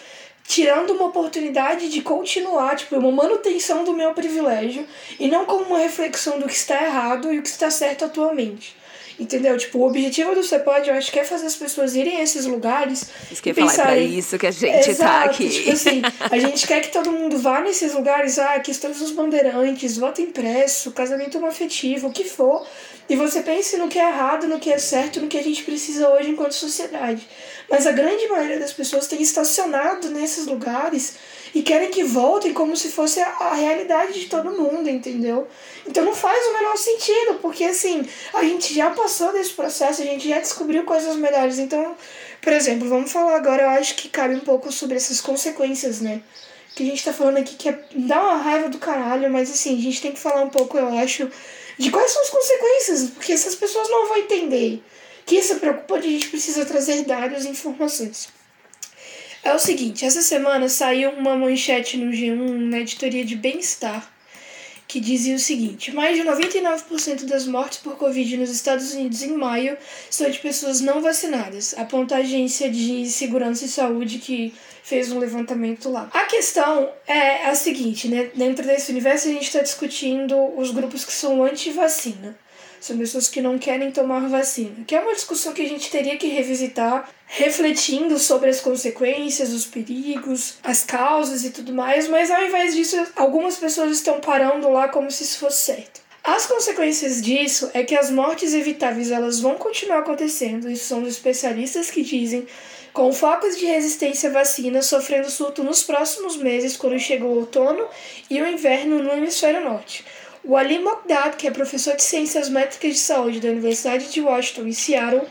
[0.45, 4.85] tirando uma oportunidade de continuar, tipo, uma manutenção do meu privilégio
[5.17, 8.75] e não como uma reflexão do que está errado e o que está certo atualmente.
[9.19, 9.57] Entendeu?
[9.57, 12.23] Tipo, o objetivo do Você Pode, eu acho que é fazer as pessoas irem a
[12.23, 13.09] esses lugares.
[13.31, 15.49] Isso que eu falar, é pra isso que a gente tá Exato, tá aqui.
[15.49, 19.97] Tipo assim, a gente quer que todo mundo vá nesses lugares, ah, questões dos bandeirantes,
[19.97, 22.63] voto impresso, casamento afetivo, o que for.
[23.09, 25.63] E você pense no que é errado, no que é certo, no que a gente
[25.63, 27.27] precisa hoje enquanto sociedade.
[27.69, 31.15] Mas a grande maioria das pessoas tem estacionado nesses lugares
[31.53, 35.47] e querem que voltem como se fosse a, realidade de todo mundo, entendeu?
[35.85, 40.05] Então não faz o menor sentido, porque assim, a gente já passou desse processo, a
[40.05, 41.59] gente já descobriu coisas melhores.
[41.59, 41.95] Então,
[42.41, 46.21] por exemplo, vamos falar agora, eu acho que cabe um pouco sobre essas consequências, né?
[46.75, 49.77] Que a gente tá falando aqui que é, dá uma raiva do caralho, mas assim,
[49.77, 51.29] a gente tem que falar um pouco, eu acho,
[51.77, 54.81] de quais são as consequências, porque essas pessoas não vão entender.
[55.27, 58.29] Que isso preocupante, a gente precisa trazer dados e informações.
[59.43, 64.11] É o seguinte, essa semana saiu uma manchete no G1 na editoria de Bem-Estar
[64.87, 69.33] que dizia o seguinte: mais de 99% das mortes por Covid nos Estados Unidos em
[69.33, 69.77] maio
[70.09, 75.19] são de pessoas não vacinadas, aponta a Agência de Segurança e Saúde que fez um
[75.19, 76.09] levantamento lá.
[76.13, 78.31] A questão é a seguinte, né?
[78.33, 82.37] Dentro desse universo a gente está discutindo os grupos que são anti-vacina.
[82.79, 84.83] São pessoas que não querem tomar vacina.
[84.85, 89.65] Que é uma discussão que a gente teria que revisitar, refletindo sobre as consequências, os
[89.65, 94.87] perigos, as causas e tudo mais, mas ao invés disso, algumas pessoas estão parando lá
[94.87, 96.07] como se isso fosse certo.
[96.23, 101.07] As consequências disso é que as mortes evitáveis elas vão continuar acontecendo, isso são os
[101.07, 102.45] especialistas que dizem,
[102.91, 107.87] com focos de resistência à vacina sofrendo surto nos próximos meses quando chega o outono
[108.29, 110.03] e o inverno no hemisfério norte.
[110.47, 114.65] O Ali Mokdad, que é professor de Ciências Métricas de Saúde da Universidade de Washington,
[114.65, 115.23] em Seattle,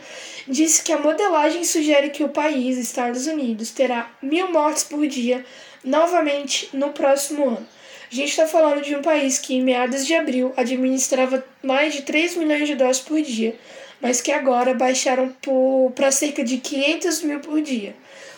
[0.47, 5.43] disse que a modelagem sugere que o país, Estados Unidos, terá mil mortes por dia
[5.83, 7.67] novamente no próximo ano.
[8.11, 12.03] A gente está falando de um país que, em meados de abril, administrava mais de
[12.03, 13.55] 3 milhões de doses por dia,
[13.99, 15.35] mas que agora baixaram
[15.95, 17.95] para cerca de 500 mil por dia.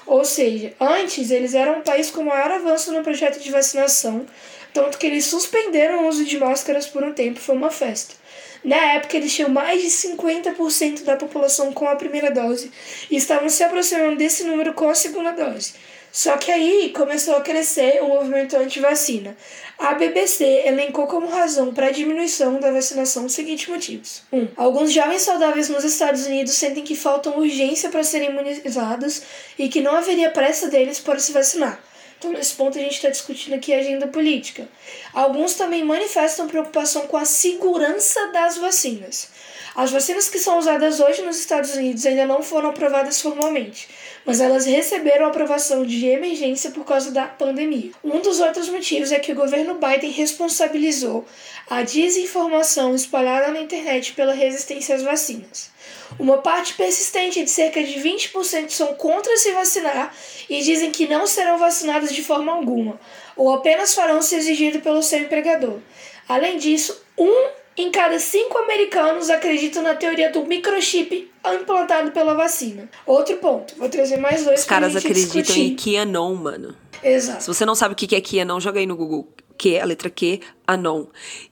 [0.08, 4.26] Ou seja, antes eles eram um país com maior avanço no projeto de vacinação,
[4.74, 8.16] tanto que eles suspenderam o uso de máscaras por um tempo, foi uma festa.
[8.64, 12.72] Na época, eles tinham mais de 50% da população com a primeira dose
[13.10, 15.74] e estavam se aproximando desse número com a segunda dose.
[16.12, 19.38] Só que aí começou a crescer o movimento anti-vacina.
[19.78, 24.24] A BBC elencou como razão para a diminuição da vacinação os seguintes motivos.
[24.32, 24.38] 1.
[24.38, 29.22] Um, alguns jovens saudáveis nos Estados Unidos sentem que faltam urgência para serem imunizados
[29.58, 31.80] e que não haveria pressa deles para se vacinar.
[32.20, 34.68] Então, nesse ponto, a gente está discutindo aqui a agenda política.
[35.14, 39.30] Alguns também manifestam preocupação com a segurança das vacinas.
[39.74, 43.88] As vacinas que são usadas hoje nos Estados Unidos ainda não foram aprovadas formalmente,
[44.30, 47.90] mas elas receberam aprovação de emergência por causa da pandemia.
[48.04, 51.26] Um dos outros motivos é que o governo Biden responsabilizou
[51.68, 55.72] a desinformação espalhada na internet pela resistência às vacinas.
[56.20, 60.16] Uma parte persistente de cerca de 20% são contra se vacinar
[60.48, 63.00] e dizem que não serão vacinados de forma alguma,
[63.36, 65.80] ou apenas farão se exigido pelo seu empregador.
[66.28, 72.90] Além disso, um em cada cinco americanos acreditam na teoria do microchip implantado pela vacina.
[73.06, 75.62] Outro ponto, vou trazer mais dois Os caras acreditam discutir.
[75.62, 76.76] em QAnon, mano.
[77.02, 77.44] Exato.
[77.44, 79.28] Se você não sabe o que é QAnon, joga aí no Google.
[79.60, 81.08] Q, a letra Q, Anon.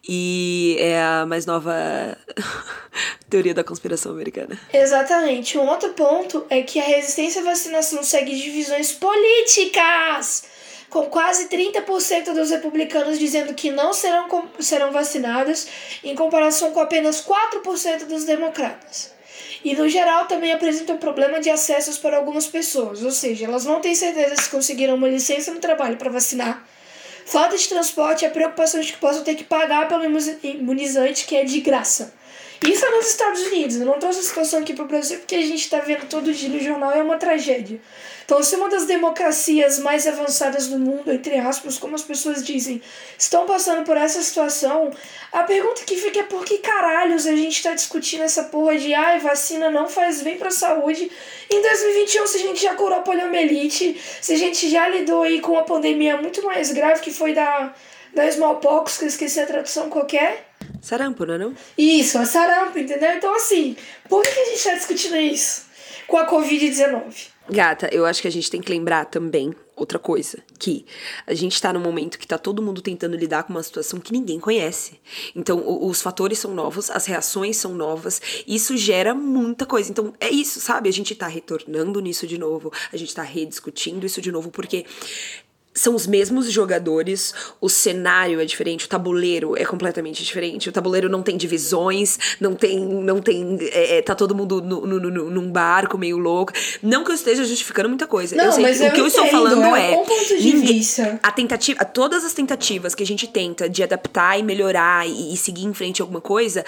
[0.07, 2.17] E é a mais nova
[3.29, 4.57] teoria da conspiração americana.
[4.73, 5.57] Exatamente.
[5.57, 10.45] Um outro ponto é que a resistência à vacinação segue divisões políticas
[10.89, 15.67] com quase 30% dos republicanos dizendo que não serão, serão vacinados,
[16.03, 19.11] em comparação com apenas 4% dos democratas.
[19.63, 23.65] E no geral também apresenta um problema de acessos para algumas pessoas, ou seja, elas
[23.65, 26.65] não têm certeza se conseguiram uma licença no trabalho para vacinar.
[27.25, 30.05] Falta de transporte e a preocupação de que possam ter que pagar pelo
[30.43, 32.13] imunizante que é de graça.
[32.65, 33.75] Isso é nos Estados Unidos.
[33.75, 36.49] Eu não trouxe a situação aqui pro Brasil porque a gente tá vendo todo dia
[36.49, 37.81] no jornal é uma tragédia.
[38.27, 42.81] Então, se uma das democracias mais avançadas do mundo, entre aspas, como as pessoas dizem,
[43.17, 44.91] estão passando por essa situação,
[45.31, 48.93] a pergunta que fica é por que caralhos a gente tá discutindo essa porra de
[48.93, 51.09] ai, vacina não faz bem pra saúde
[51.49, 55.39] em 2021, se a gente já curou a poliomielite, se a gente já lidou aí
[55.39, 57.73] com uma pandemia muito mais grave que foi da,
[58.13, 60.49] da smallpox, que eu esqueci a tradução qualquer.
[60.81, 61.55] Sarampo, não é não?
[61.77, 63.13] Isso, a sarampo, entendeu?
[63.13, 63.77] Então, assim,
[64.09, 65.65] por que a gente tá discutindo isso
[66.05, 67.36] com a Covid-19?
[67.49, 70.85] Gata, eu acho que a gente tem que lembrar também outra coisa, que
[71.25, 74.11] a gente tá num momento que tá todo mundo tentando lidar com uma situação que
[74.11, 74.99] ninguém conhece.
[75.35, 79.91] Então, os fatores são novos, as reações são novas, isso gera muita coisa.
[79.91, 80.89] Então, é isso, sabe?
[80.89, 84.85] A gente tá retornando nisso de novo, a gente tá rediscutindo isso de novo, porque
[85.77, 90.69] são os mesmos jogadores, o cenário é diferente, o tabuleiro é completamente diferente.
[90.69, 92.79] O tabuleiro não tem divisões, não tem.
[92.79, 96.53] não tem é, é, Tá todo mundo no, no, no, num barco meio louco.
[96.81, 98.35] Não que eu esteja justificando muita coisa.
[98.35, 99.97] Não, eu sei mas que, eu o que eu estou falando é é.
[99.97, 101.19] um ponto de vista.
[101.21, 105.37] A tentativa, todas as tentativas que a gente tenta de adaptar e melhorar e, e
[105.37, 106.65] seguir em frente a alguma coisa,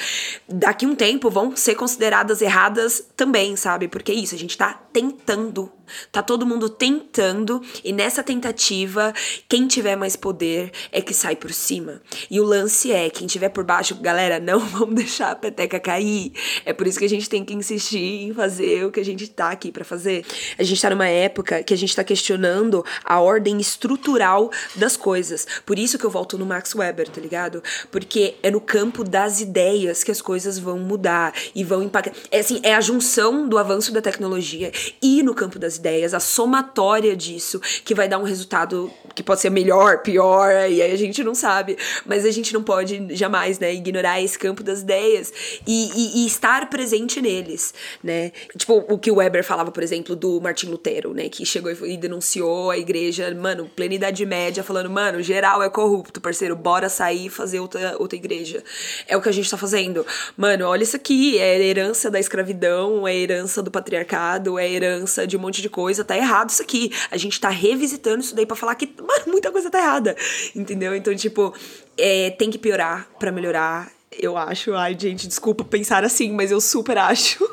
[0.47, 3.87] daqui um tempo vão ser consideradas erradas também, sabe?
[3.87, 5.71] Porque é isso, a gente tá tentando
[6.11, 9.13] Tá todo mundo tentando e nessa tentativa,
[9.47, 12.01] quem tiver mais poder é que sai por cima.
[12.29, 16.31] E o lance é, quem tiver por baixo, galera, não vamos deixar a peteca cair.
[16.65, 19.27] É por isso que a gente tem que insistir em fazer o que a gente
[19.27, 20.25] tá aqui para fazer.
[20.57, 25.47] A gente tá numa época que a gente tá questionando a ordem estrutural das coisas.
[25.65, 27.63] Por isso que eu volto no Max Weber, tá ligado?
[27.91, 32.15] Porque é no campo das ideias que as coisas vão mudar e vão impactar.
[32.31, 34.71] É assim, é a junção do avanço da tecnologia
[35.01, 39.41] e no campo das ideias, a somatória disso, que vai dar um resultado que pode
[39.41, 41.77] ser melhor, pior, e aí a gente não sabe.
[42.05, 45.33] Mas a gente não pode jamais, né, ignorar esse campo das ideias
[45.65, 48.31] e, e, e estar presente neles, né?
[48.57, 51.97] Tipo, o que o Weber falava, por exemplo, do Martin Lutero, né, que chegou e
[51.97, 57.25] denunciou a igreja, mano, plena Idade Média, falando, mano, geral é corrupto, parceiro, bora sair
[57.25, 58.63] e fazer outra, outra igreja.
[59.07, 60.05] É o que a gente tá fazendo.
[60.37, 65.37] Mano, olha isso aqui, é herança da escravidão, é herança do patriarcado, é herança de
[65.37, 66.91] um monte de de coisa, tá errado isso aqui.
[67.11, 70.15] A gente tá revisitando isso daí para falar que, mano, muita coisa tá errada.
[70.55, 70.95] Entendeu?
[70.95, 71.53] Então, tipo,
[71.97, 73.91] é, tem que piorar para melhorar.
[74.11, 77.47] Eu acho, ai gente, desculpa pensar assim, mas eu super acho.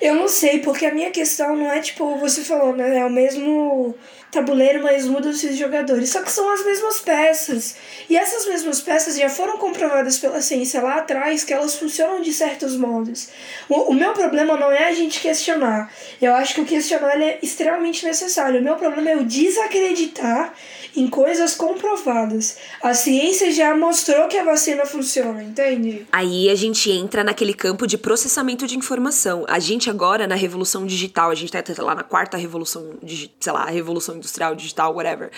[0.00, 2.98] Eu não sei, porque a minha questão não é tipo, você falou, né?
[2.98, 3.94] É o mesmo
[4.30, 6.10] tabuleiro, mas muda-se os jogadores.
[6.10, 7.76] Só que são as mesmas peças.
[8.08, 12.32] E essas mesmas peças já foram comprovadas pela ciência lá atrás que elas funcionam de
[12.32, 13.28] certos modos.
[13.68, 15.92] O, o meu problema não é a gente questionar.
[16.20, 18.60] Eu acho que o questionar é extremamente necessário.
[18.60, 20.52] O meu problema é o desacreditar
[20.96, 22.58] em coisas comprovadas.
[22.82, 26.06] A ciência já mostrou que a vacina funciona, entende?
[26.10, 29.44] Aí a gente entra naquele campo de processamento de informação.
[29.48, 32.94] A gente agora, na revolução digital, a gente tá lá na quarta revolução,
[33.38, 35.30] sei lá, revolução industrial, digital, whatever.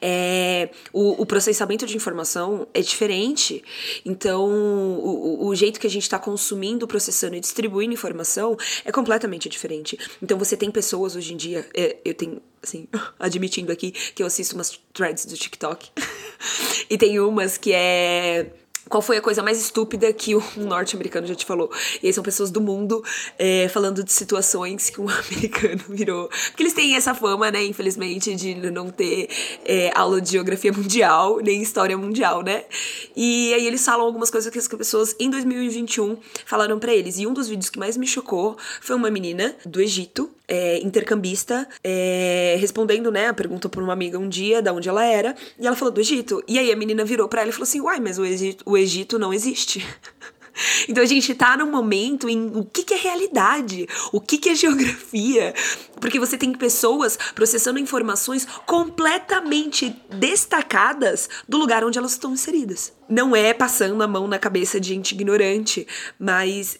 [0.00, 3.62] É, o, o processamento de informação é diferente.
[4.04, 9.48] Então, o, o jeito que a gente está consumindo, processando e distribuindo informação é completamente
[9.48, 9.98] diferente.
[10.22, 12.86] Então, você tem pessoas hoje em dia, é, eu tenho assim,
[13.18, 15.90] admitindo aqui que eu assisto umas threads do TikTok.
[16.90, 18.52] e tem umas que é
[18.88, 21.70] qual foi a coisa mais estúpida que um norte-americano já te falou?
[22.02, 23.02] E aí são pessoas do mundo
[23.38, 26.28] é, falando de situações que um americano virou.
[26.28, 29.28] Porque eles têm essa fama, né, infelizmente, de não ter
[29.64, 32.64] é, aula de geografia mundial, nem história mundial, né?
[33.14, 37.18] E aí eles falam algumas coisas que as pessoas em 2021 falaram para eles.
[37.18, 41.66] E um dos vídeos que mais me chocou foi uma menina do Egito, é, intercambista,
[41.82, 45.66] é, respondendo, né, a pergunta por uma amiga um dia, da onde ela era, e
[45.66, 46.42] ela falou do Egito.
[46.46, 48.75] E aí a menina virou para ela e falou assim: Uai, mas o Egito, o
[48.76, 49.86] Egito não existe.
[50.88, 54.48] Então a gente tá num momento em o que, que é realidade, o que, que
[54.48, 55.54] é geografia.
[56.00, 62.92] Porque você tem pessoas processando informações completamente destacadas do lugar onde elas estão inseridas.
[63.08, 65.86] Não é passando a mão na cabeça de gente ignorante,
[66.18, 66.78] mas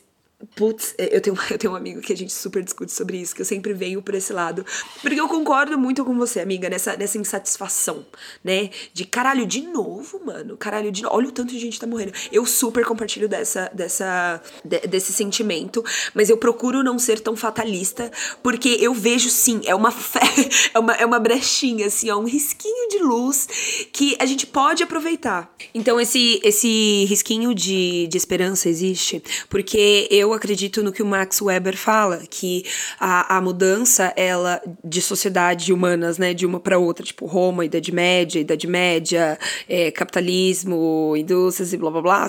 [0.54, 3.34] Putz, é, eu tenho, eu tenho um amigo que a gente super discute sobre isso,
[3.34, 4.64] que eu sempre venho por esse lado.
[5.00, 8.04] Porque eu concordo muito com você, amiga, nessa, nessa insatisfação,
[8.44, 8.70] né?
[8.92, 10.56] De caralho, de novo, mano.
[10.56, 12.12] Caralho, de Olha o tanto de gente tá morrendo.
[12.30, 15.82] Eu super compartilho dessa, dessa, de, desse sentimento,
[16.14, 18.10] mas eu procuro não ser tão fatalista,
[18.42, 19.94] porque eu vejo sim, é uma
[20.74, 24.82] é uma, é uma brechinha, assim, é um risquinho de luz que a gente pode
[24.82, 25.54] aproveitar.
[25.74, 31.40] Então, esse, esse risquinho de, de esperança existe, porque eu acredito no que o Max
[31.40, 32.64] Weber fala, que
[32.98, 37.92] a, a mudança, ela, de sociedade humanas, né, de uma para outra, tipo Roma, Idade
[37.92, 42.26] Média, Idade Média, é, capitalismo, indústrias e blá blá blá,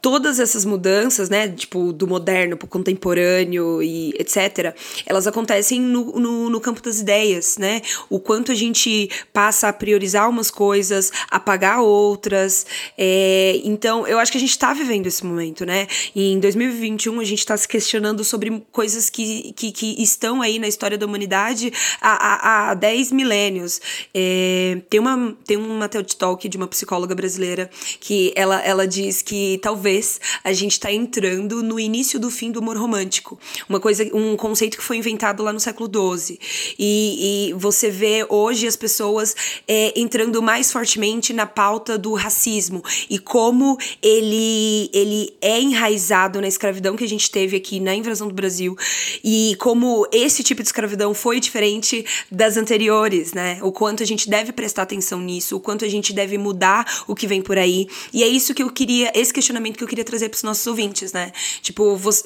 [0.00, 6.50] todas essas mudanças, né, tipo, do moderno pro contemporâneo e etc., elas acontecem no, no,
[6.50, 7.82] no campo das ideias, né?
[8.08, 12.66] O quanto a gente passa a priorizar umas coisas, apagar outras.
[12.96, 15.86] É, então, eu acho que a gente tá vivendo esse momento, né?
[16.14, 20.58] E em 2021, a gente tá se questionando sobre coisas que, que, que estão aí
[20.58, 23.80] na história da humanidade há, há, há 10 milênios.
[24.14, 27.68] É, tem uma, tem uma TED Talk de uma psicóloga brasileira
[28.00, 29.97] que ela, ela diz que talvez
[30.44, 33.38] a gente está entrando no início do fim do humor romântico.
[33.68, 36.38] Uma coisa, um conceito que foi inventado lá no século XII.
[36.78, 39.34] E, e você vê hoje as pessoas
[39.66, 46.48] é, entrando mais fortemente na pauta do racismo e como ele, ele é enraizado na
[46.48, 48.76] escravidão que a gente teve aqui na invasão do Brasil
[49.22, 53.58] e como esse tipo de escravidão foi diferente das anteriores, né?
[53.62, 57.14] O quanto a gente deve prestar atenção nisso, o quanto a gente deve mudar o
[57.14, 57.86] que vem por aí.
[58.12, 60.66] E é isso que eu queria, esse questionamento que eu queria trazer para os nossos
[60.66, 61.32] ouvintes, né?
[61.62, 62.22] Tipo, você,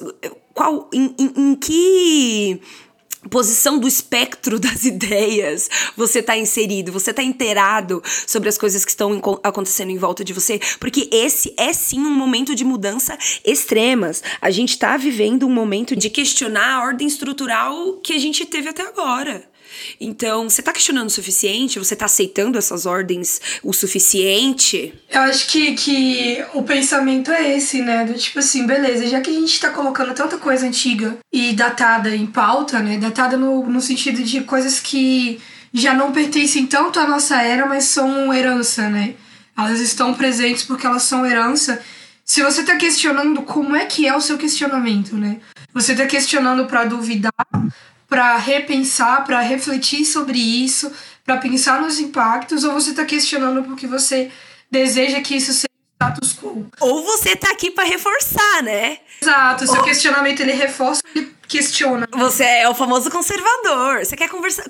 [0.53, 2.59] qual, em, em, em que
[3.29, 8.91] posição do espectro das ideias você está inserido, você está inteirado sobre as coisas que
[8.91, 14.21] estão acontecendo em volta de você, porque esse é sim um momento de mudança extremas.
[14.41, 18.69] A gente está vivendo um momento de questionar a ordem estrutural que a gente teve
[18.69, 19.52] até agora.
[19.99, 21.79] Então, você tá questionando o suficiente?
[21.79, 24.93] Você tá aceitando essas ordens o suficiente?
[25.09, 28.05] Eu acho que, que o pensamento é esse, né?
[28.05, 32.15] Do tipo assim, beleza, já que a gente tá colocando tanta coisa antiga e datada
[32.15, 32.97] em pauta, né?
[32.97, 35.39] Datada no, no sentido de coisas que
[35.73, 39.15] já não pertencem tanto à nossa era, mas são herança, né?
[39.57, 41.81] Elas estão presentes porque elas são herança.
[42.25, 45.39] Se você tá questionando como é que é o seu questionamento, né?
[45.73, 47.33] Você tá questionando para duvidar,
[48.13, 50.91] para repensar, para refletir sobre isso,
[51.25, 54.29] para pensar nos impactos, ou você está questionando porque você
[54.69, 55.65] deseja que isso seja
[55.99, 56.67] status quo?
[56.79, 58.99] Ou você tá aqui para reforçar, né?
[59.19, 59.83] Exato, seu ou...
[59.83, 62.07] questionamento ele reforça, ele questiona.
[62.11, 64.03] Você é o famoso conservador.
[64.03, 64.63] Você quer conversa,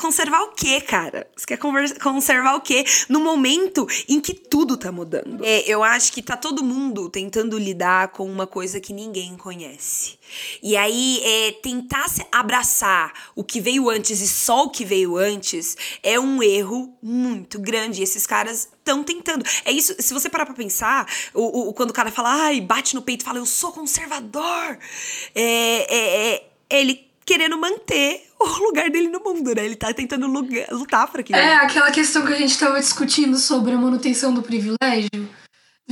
[0.00, 1.26] conservar o quê, cara?
[1.36, 5.44] Você quer conversa, conservar o quê no momento em que tudo tá mudando?
[5.44, 10.18] É, eu acho que tá todo mundo tentando lidar com uma coisa que ninguém conhece.
[10.62, 15.76] E aí, é, tentar abraçar o que veio antes e só o que veio antes
[16.02, 18.00] é um erro muito grande.
[18.00, 19.44] E esses caras estão tentando.
[19.64, 22.94] É isso, se você parar pra pensar, o, o, quando o cara fala, ai, bate
[22.94, 24.78] no peito e fala, eu sou conservador,
[25.34, 26.27] é, é, é
[26.70, 29.64] ele querendo manter o lugar dele no mundo, né?
[29.64, 31.38] Ele tá tentando lutar pra aquilo.
[31.38, 35.28] É, aquela questão que a gente tava discutindo sobre a manutenção do privilégio.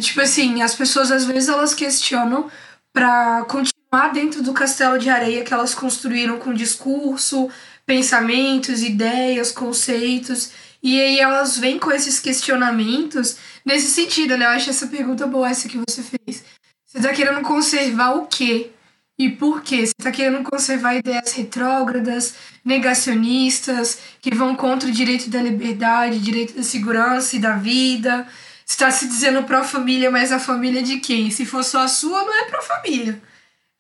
[0.01, 2.51] Tipo assim, as pessoas às vezes elas questionam
[2.93, 7.51] para continuar dentro do castelo de areia que elas construíram com discurso,
[7.85, 10.51] pensamentos, ideias, conceitos.
[10.83, 14.47] E aí elas vêm com esses questionamentos nesse sentido, né?
[14.47, 16.45] Eu acho essa pergunta boa essa que você fez.
[16.87, 18.71] Você tá querendo conservar o quê?
[19.19, 19.79] E por quê?
[19.87, 26.55] Você está querendo conservar ideias retrógradas, negacionistas, que vão contra o direito da liberdade, direito
[26.55, 28.29] da segurança e da vida.
[28.65, 31.31] Você está se dizendo pró-família, mas a família de quem?
[31.31, 33.23] Se for só a sua, não é pró-família.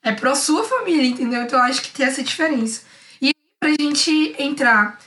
[0.03, 1.43] É pró-sua família, entendeu?
[1.43, 2.82] Então acho que tem essa diferença.
[3.20, 4.99] E para a gente entrar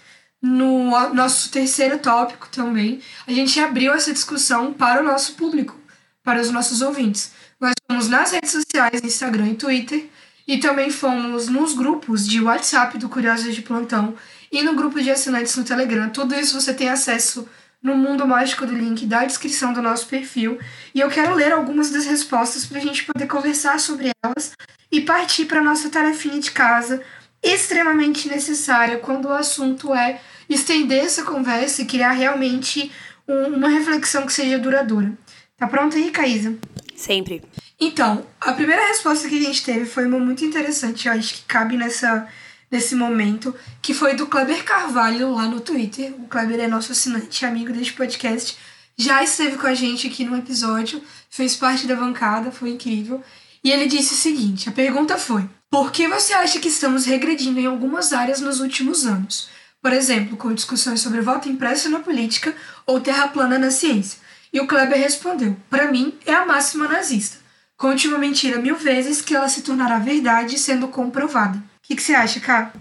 [0.42, 5.76] no nosso terceiro tópico também, a gente abriu essa discussão para o nosso público,
[6.24, 7.32] para os nossos ouvintes.
[7.60, 10.10] Nós fomos nas redes sociais, Instagram e Twitter,
[10.50, 14.16] e também fomos nos grupos de WhatsApp do Curiosos de Plantão
[14.52, 16.10] e no grupo de assinantes no Telegram.
[16.10, 17.48] Tudo isso você tem acesso
[17.84, 20.58] no mundo mágico do link da descrição do nosso perfil.
[20.96, 24.54] E eu quero ler algumas das respostas para a gente poder conversar sobre elas
[24.92, 27.00] e partir para nossa tarefinha de casa,
[27.44, 30.20] extremamente necessária quando o assunto é
[30.50, 32.92] estender essa conversa e criar realmente
[33.28, 35.14] um, uma reflexão que seja duradoura.
[35.56, 36.58] Tá pronta aí, Caísa?
[36.96, 37.44] Sempre.
[37.80, 41.42] Então, a primeira resposta que a gente teve foi uma muito interessante, eu acho que
[41.44, 42.28] cabe nessa,
[42.70, 46.14] nesse momento, que foi do Kleber Carvalho lá no Twitter.
[46.20, 48.58] O Kleber é nosso assinante, amigo deste podcast.
[48.98, 53.24] Já esteve com a gente aqui no episódio, fez parte da bancada, foi incrível.
[53.64, 57.60] E ele disse o seguinte: a pergunta foi: por que você acha que estamos regredindo
[57.62, 59.48] em algumas áreas nos últimos anos?
[59.82, 62.54] Por exemplo, com discussões sobre voto impresso na política
[62.86, 64.20] ou terra plana na ciência.
[64.52, 67.39] E o Kleber respondeu: para mim é a máxima nazista.
[67.80, 71.58] Conte uma mentira mil vezes que ela se tornará verdade sendo comprovada.
[71.58, 72.74] O que, que você acha, Cá?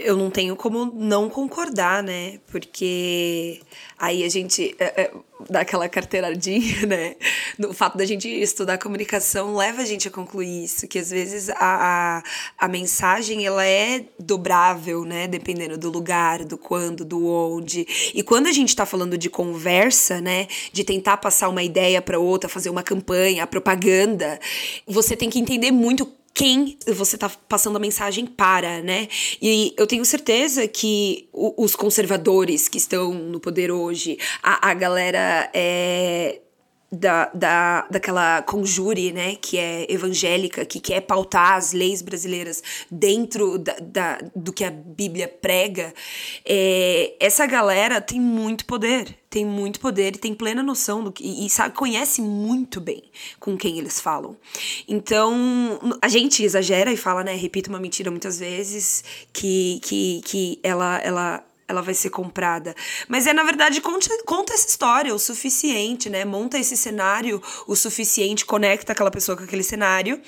[0.00, 2.38] Eu não tenho como não concordar, né?
[2.46, 3.60] Porque
[3.98, 5.10] aí a gente é, é,
[5.48, 7.16] dá aquela carteiradinha, né?
[7.58, 11.50] O fato da gente estudar comunicação leva a gente a concluir isso, que às vezes
[11.50, 12.22] a, a,
[12.58, 15.28] a mensagem ela é dobrável, né?
[15.28, 17.86] Dependendo do lugar, do quando, do onde.
[18.14, 20.48] E quando a gente tá falando de conversa, né?
[20.72, 24.40] De tentar passar uma ideia para outra, fazer uma campanha, propaganda,
[24.86, 29.08] você tem que entender muito quem você tá passando a mensagem para, né?
[29.40, 35.50] E eu tenho certeza que os conservadores que estão no poder hoje, a, a galera
[35.52, 36.40] é
[36.92, 43.58] da, da, daquela conjure, né, que é evangélica, que quer pautar as leis brasileiras dentro
[43.58, 45.94] da, da do que a Bíblia prega,
[46.44, 51.24] é, essa galera tem muito poder, tem muito poder e tem plena noção do que,
[51.24, 53.04] e, e sabe, conhece muito bem
[53.38, 54.36] com quem eles falam.
[54.88, 60.60] Então, a gente exagera e fala, né, repita uma mentira muitas vezes, que, que, que
[60.64, 62.74] ela, ela ela vai ser comprada.
[63.08, 66.24] Mas é, na verdade, conta, conta essa história o suficiente, né?
[66.24, 70.20] Monta esse cenário o suficiente, conecta aquela pessoa com aquele cenário.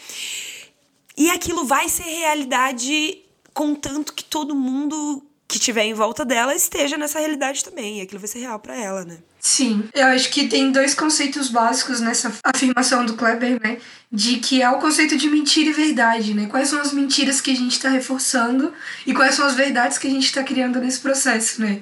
[1.17, 3.23] E aquilo vai ser realidade
[3.53, 7.99] contanto que todo mundo que tiver em volta dela esteja nessa realidade também.
[7.99, 9.19] E aquilo vai ser real para ela, né?
[9.45, 13.79] Sim, eu acho que tem dois conceitos básicos nessa afirmação do Kleber, né?
[14.11, 16.47] De que é o conceito de mentira e verdade, né?
[16.47, 18.73] Quais são as mentiras que a gente está reforçando
[19.05, 21.81] e quais são as verdades que a gente está criando nesse processo, né?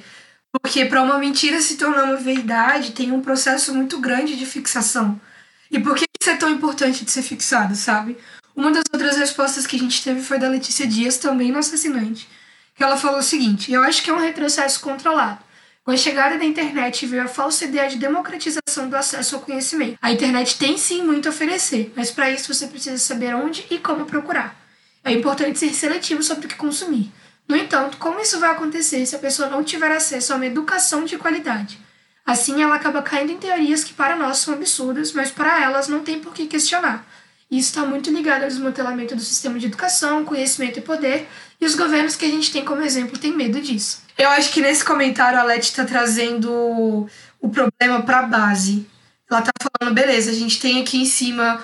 [0.51, 5.21] Porque para uma mentira se tornar uma verdade, tem um processo muito grande de fixação.
[5.71, 8.17] E por que isso é tão importante de ser fixado, sabe?
[8.57, 12.27] Uma das outras respostas que a gente teve foi da Letícia Dias, também no assassinante,
[12.75, 15.50] que ela falou o seguinte: Eu acho que é um retrocesso controlado
[15.91, 19.99] com a chegada da internet veio a falsa ideia de democratização do acesso ao conhecimento.
[20.01, 23.77] A internet tem sim muito a oferecer, mas para isso você precisa saber onde e
[23.77, 24.55] como procurar.
[25.03, 27.11] É importante ser seletivo sobre o que consumir.
[27.49, 31.05] No entanto, como isso vai acontecer se a pessoa não tiver acesso a uma educação
[31.05, 31.77] de qualidade?
[32.25, 36.05] Assim, ela acaba caindo em teorias que para nós são absurdas, mas para elas não
[36.05, 37.05] tem por que questionar.
[37.51, 41.29] Isso está muito ligado ao desmantelamento do sistema de educação, conhecimento e poder,
[41.61, 44.03] e os governos que a gente tem como exemplo têm medo disso.
[44.17, 47.09] Eu acho que nesse comentário a Leti está trazendo
[47.41, 48.87] o problema para a base.
[49.29, 51.61] Ela está falando, beleza, a gente tem aqui em cima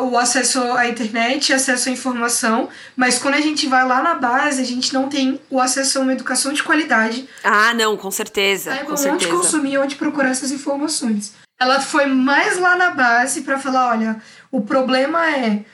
[0.00, 4.60] o acesso à internet, acesso à informação, mas quando a gente vai lá na base,
[4.60, 7.28] a gente não tem o acesso a uma educação de qualidade.
[7.44, 8.72] Ah, não, com certeza.
[8.72, 9.14] É, com certeza.
[9.14, 11.32] onde consumir, onde procurar essas informações.
[11.58, 14.20] Ela foi mais lá na base para falar, olha,
[14.50, 15.64] o problema é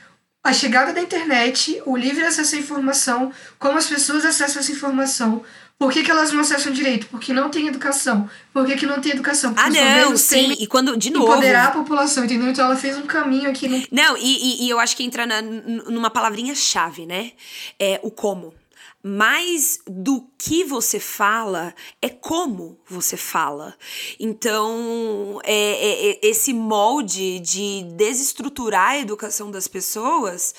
[0.45, 5.43] a chegada da internet, o livre acesso à informação, como as pessoas acessam essa informação.
[5.79, 7.07] Por que, que elas não acessam direito?
[7.09, 8.29] Porque não tem educação.
[8.53, 9.53] Por que, que não tem educação?
[9.53, 10.55] Porque ah, não, sim.
[10.59, 11.33] E quando, de novo.
[11.33, 12.49] Empoderar a população, entendeu?
[12.49, 13.67] Então ela fez um caminho aqui.
[13.67, 13.83] No...
[13.91, 17.33] Não, e, e, e eu acho que entra na, numa palavrinha-chave, né?
[17.79, 18.55] É o como
[19.03, 23.77] mais do que você fala é como você fala.
[24.21, 30.55] Então, é, é, é, esse molde de desestruturar a educação das pessoas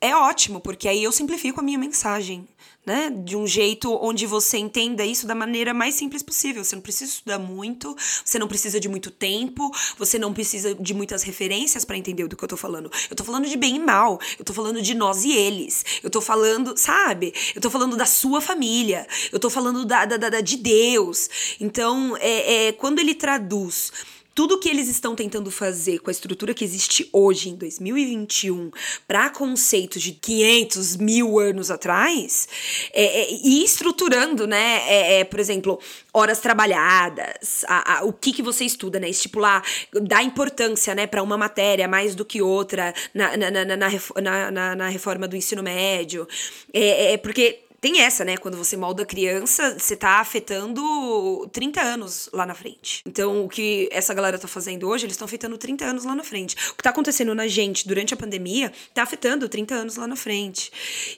[0.00, 2.46] é ótimo, porque aí eu simplifico a minha mensagem
[2.88, 3.10] né?
[3.10, 6.64] De um jeito onde você entenda isso da maneira mais simples possível.
[6.64, 10.94] Você não precisa estudar muito, você não precisa de muito tempo, você não precisa de
[10.94, 12.90] muitas referências para entender do que eu tô falando.
[13.10, 15.84] Eu tô falando de bem e mal, eu tô falando de nós e eles.
[16.02, 17.34] Eu tô falando, sabe?
[17.54, 21.28] Eu tô falando da sua família, eu tô falando da, da, da de Deus.
[21.60, 23.92] Então, é, é quando ele traduz
[24.38, 28.70] tudo que eles estão tentando fazer com a estrutura que existe hoje, em 2021,
[29.04, 32.48] para conceitos de 500 mil anos atrás,
[32.92, 35.80] é, é, e estruturando, né, é, é, por exemplo,
[36.14, 39.60] horas trabalhadas, a, a, o que, que você estuda, né, estipular,
[40.02, 44.88] dar importância, né, para uma matéria mais do que outra na, na, na, na, na,
[44.88, 46.28] reforma do ensino médio,
[46.72, 48.36] é, é porque tem essa, né?
[48.36, 53.02] Quando você molda criança, você tá afetando 30 anos lá na frente.
[53.06, 56.24] Então, o que essa galera tá fazendo hoje, eles estão afetando 30 anos lá na
[56.24, 56.56] frente.
[56.70, 60.16] O que tá acontecendo na gente durante a pandemia tá afetando 30 anos lá na
[60.16, 60.72] frente.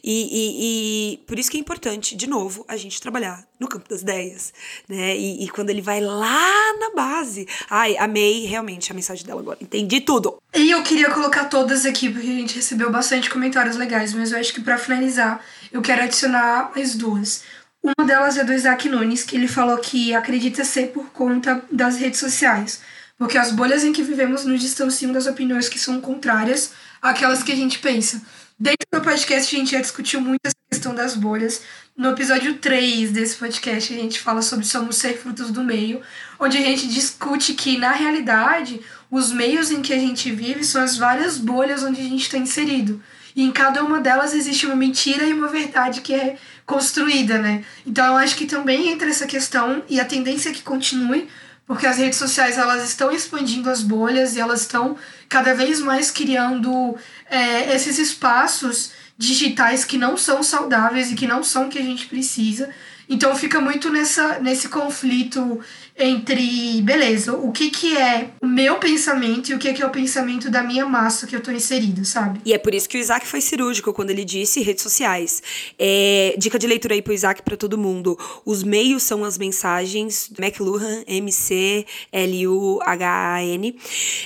[0.05, 3.89] E, e, e por isso que é importante, de novo, a gente trabalhar no campo
[3.89, 4.53] das ideias,
[4.89, 5.17] né?
[5.17, 7.47] E, e quando ele vai lá na base.
[7.69, 9.59] Ai, amei realmente a mensagem dela agora.
[9.61, 10.39] Entendi tudo.
[10.55, 14.39] E eu queria colocar todas aqui, porque a gente recebeu bastante comentários legais, mas eu
[14.39, 17.43] acho que para finalizar eu quero adicionar mais duas.
[17.83, 21.97] Uma delas é do Isaac Nunes, que ele falou que acredita ser por conta das
[21.97, 22.81] redes sociais,
[23.17, 27.53] porque as bolhas em que vivemos nos distanciam das opiniões que são contrárias àquelas que
[27.53, 28.21] a gente pensa.
[28.59, 31.63] Dentro do podcast, a gente já discutiu muito essa questão das bolhas.
[31.97, 36.03] No episódio 3 desse podcast, a gente fala sobre Somos Ser Frutos do Meio,
[36.39, 40.83] onde a gente discute que, na realidade, os meios em que a gente vive são
[40.83, 43.03] as várias bolhas onde a gente está inserido.
[43.35, 47.65] E em cada uma delas existe uma mentira e uma verdade que é construída, né?
[47.87, 51.29] Então eu acho que também entra essa questão e a tendência é que continue,
[51.67, 54.97] porque as redes sociais elas estão expandindo as bolhas e elas estão
[55.29, 56.97] cada vez mais criando
[57.29, 61.83] é, esses espaços digitais que não são saudáveis e que não são o que a
[61.83, 62.71] gente precisa.
[63.09, 65.61] Então fica muito nessa, nesse conflito
[66.01, 69.91] entre, beleza, o que que é o meu pensamento e o que que é o
[69.91, 72.41] pensamento da minha massa que eu tô inserida, sabe?
[72.45, 75.43] E é por isso que o Isaac foi cirúrgico quando ele disse redes sociais.
[75.79, 78.19] É, dica de leitura aí pro Isaac para todo mundo.
[78.45, 81.91] Os meios são as mensagens, McLuhan, M-C-L-U-H-A-N.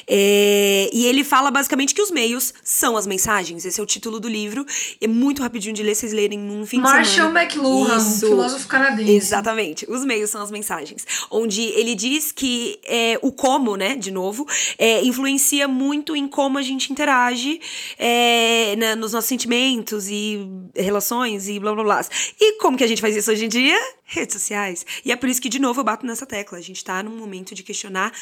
[0.09, 3.65] É, e ele fala basicamente que os meios são as mensagens.
[3.65, 4.65] Esse é o título do livro.
[5.01, 7.43] É muito rapidinho de ler, vocês lerem num fim Marshall de semana.
[7.43, 8.27] McLuhan, Isso.
[8.27, 9.11] filósofo canadense.
[9.11, 9.87] Exatamente.
[9.89, 11.07] Os meios são as mensagens.
[11.31, 14.47] Onde ele diz que é, o como, né, de novo,
[14.79, 17.61] é, influencia muito em como a gente interage
[17.99, 22.07] é, na- nos nossos sentimentos e relações e blá blá blá.
[22.41, 23.79] E como que a gente faz isso hoje em dia?
[24.05, 24.85] Redes sociais.
[25.05, 26.59] E é por isso que, de novo, eu bato nessa tecla.
[26.59, 28.13] A gente tá num momento de questionar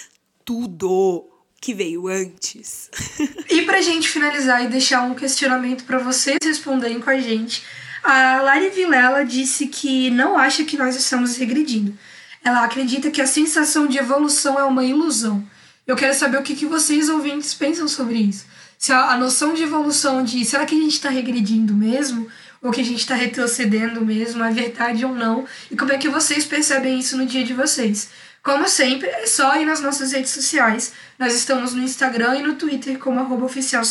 [0.44, 1.28] tudo
[1.60, 2.90] que veio antes.
[3.48, 7.62] E pra gente finalizar e deixar um questionamento pra vocês responderem com a gente,
[8.02, 11.96] a Lari Vilela disse que não acha que nós estamos regredindo.
[12.44, 15.44] Ela acredita que a sensação de evolução é uma ilusão.
[15.86, 18.46] Eu quero saber o que, que vocês ouvintes pensam sobre isso.
[18.78, 22.28] Se a, a noção de evolução de será que a gente está regredindo mesmo?
[22.60, 24.42] Ou que a gente está retrocedendo mesmo?
[24.44, 25.44] É verdade ou não?
[25.70, 28.10] E como é que vocês percebem isso no dia de vocês?
[28.42, 30.92] Como sempre, é só ir nas nossas redes sociais.
[31.18, 33.84] Nós estamos no Instagram e no Twitter como oficial.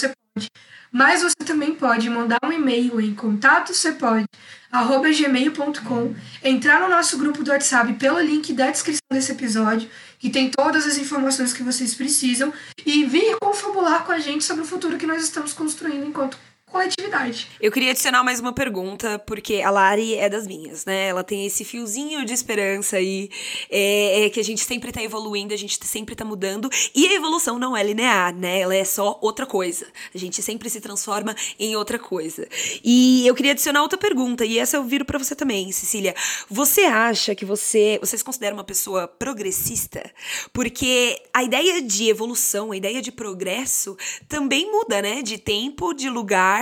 [0.91, 7.93] Mas você também pode mandar um e-mail em contatosepode.gmail.com, entrar no nosso grupo do WhatsApp
[7.93, 12.53] pelo link da descrição desse episódio, que tem todas as informações que vocês precisam,
[12.85, 16.37] e vir confabular com a gente sobre o futuro que nós estamos construindo enquanto
[16.71, 17.47] coletividade.
[17.59, 21.07] Eu queria adicionar mais uma pergunta, porque a Lari é das minhas, né?
[21.07, 23.29] Ela tem esse fiozinho de esperança aí,
[23.69, 27.13] é, é que a gente sempre tá evoluindo, a gente sempre tá mudando, e a
[27.13, 28.61] evolução não é linear, né?
[28.61, 29.85] Ela é só outra coisa.
[30.15, 32.47] A gente sempre se transforma em outra coisa.
[32.83, 36.15] E eu queria adicionar outra pergunta, e essa eu viro pra você também, Cecília.
[36.49, 40.09] Você acha que você, você se considera uma pessoa progressista?
[40.53, 43.97] Porque a ideia de evolução, a ideia de progresso
[44.29, 45.21] também muda, né?
[45.21, 46.60] De tempo, de lugar,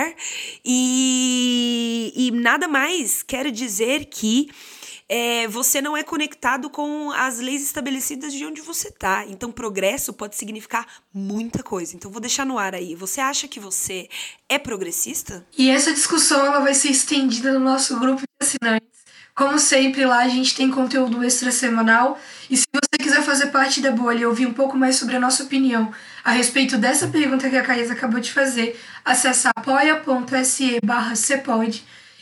[0.64, 4.48] e, e nada mais quer dizer que
[5.12, 9.26] é, você não é conectado com as leis estabelecidas de onde você tá.
[9.26, 11.96] Então, progresso pode significar muita coisa.
[11.96, 12.94] Então, vou deixar no ar aí.
[12.94, 14.08] Você acha que você
[14.48, 15.44] é progressista?
[15.58, 18.99] E essa discussão ela vai ser estendida no nosso grupo de assinantes.
[19.40, 22.20] Como sempre, lá a gente tem conteúdo extra semanal.
[22.50, 25.18] E se você quiser fazer parte da bolha e ouvir um pouco mais sobre a
[25.18, 25.90] nossa opinião
[26.22, 31.14] a respeito dessa pergunta que a Caísa acabou de fazer, acesse apoia.se barra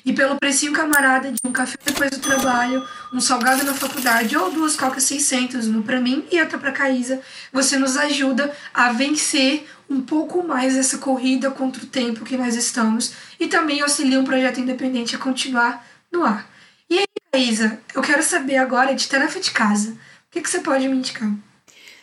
[0.07, 4.53] e pelo precinho camarada de um café depois do trabalho, um salgado na faculdade ou
[4.53, 7.21] duas cocas 600, uma pra mim e outra pra Caísa,
[7.53, 12.55] você nos ajuda a vencer um pouco mais essa corrida contra o tempo que nós
[12.55, 16.58] estamos e também auxilia um projeto independente a continuar no ar.
[16.91, 19.93] E aí, Caísa, eu quero saber agora de tarefa de casa.
[19.93, 21.31] O que, que você pode me indicar?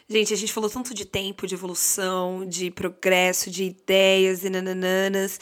[0.07, 5.39] Gente, a gente falou tanto de tempo, de evolução, de progresso, de ideias e nanananas,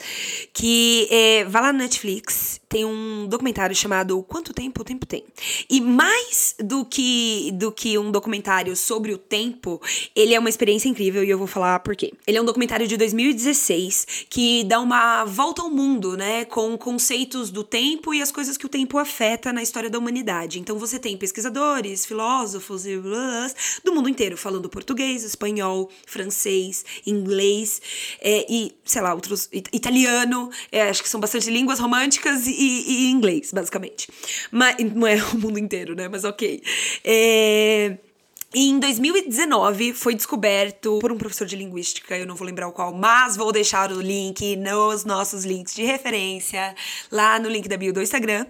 [0.54, 5.22] que é, vai lá no Netflix, tem um documentário chamado Quanto Tempo o Tempo Tem.
[5.68, 9.82] E mais do que, do que um documentário sobre o tempo,
[10.16, 12.14] ele é uma experiência incrível e eu vou falar por quê.
[12.26, 17.50] Ele é um documentário de 2016 que dá uma volta ao mundo, né, com conceitos
[17.50, 20.58] do tempo e as coisas que o tempo afeta na história da humanidade.
[20.58, 23.50] Então você tem pesquisadores, filósofos e blá,
[23.84, 27.80] do mundo inteiro falando português, espanhol, francês, inglês
[28.20, 29.48] é, e, sei lá, outros.
[29.52, 34.08] it- italiano, é, acho que são bastante línguas românticas e, e inglês, basicamente.
[34.50, 36.08] Mas não é o mundo inteiro, né?
[36.08, 36.62] Mas ok.
[37.04, 37.96] É.
[38.56, 42.72] E Em 2019 foi descoberto por um professor de linguística, eu não vou lembrar o
[42.72, 46.72] qual, mas vou deixar o link nos nossos links de referência
[47.10, 48.46] lá no link da bio do Instagram.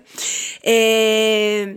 [0.63, 1.77] É,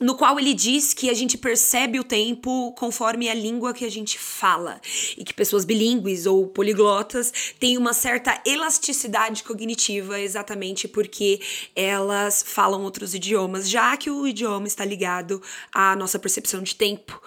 [0.00, 3.90] no qual ele diz que a gente percebe o tempo conforme a língua que a
[3.90, 4.80] gente fala
[5.16, 11.40] e que pessoas bilíngues ou poliglotas têm uma certa elasticidade cognitiva exatamente porque
[11.76, 15.40] elas falam outros idiomas, já que o idioma está ligado
[15.72, 17.20] à nossa percepção de tempo.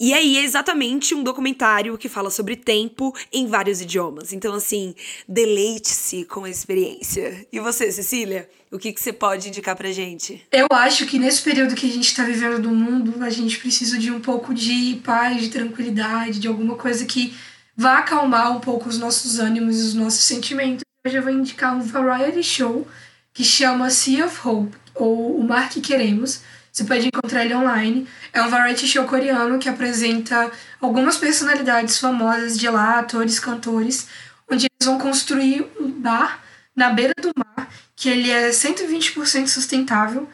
[0.00, 4.32] E aí é exatamente um documentário que fala sobre tempo em vários idiomas.
[4.32, 4.94] Então assim,
[5.28, 7.46] deleite-se com a experiência.
[7.52, 8.48] E você, Cecília?
[8.74, 10.44] O que, que você pode indicar pra gente?
[10.50, 13.96] Eu acho que nesse período que a gente está vivendo do mundo, a gente precisa
[13.96, 17.32] de um pouco de paz, de tranquilidade, de alguma coisa que
[17.76, 20.82] vá acalmar um pouco os nossos ânimos e os nossos sentimentos.
[21.06, 22.84] Hoje eu vou indicar um variety show
[23.32, 24.76] que chama Sea of Hope.
[24.96, 26.40] ou O Mar que Queremos.
[26.72, 28.08] Você pode encontrar ele online.
[28.32, 30.50] É um variety show coreano que apresenta
[30.80, 34.08] algumas personalidades famosas de lá, atores, cantores,
[34.50, 36.42] onde eles vão construir um bar
[36.74, 37.53] na beira do mar,
[37.96, 40.28] que ele é 120% sustentável,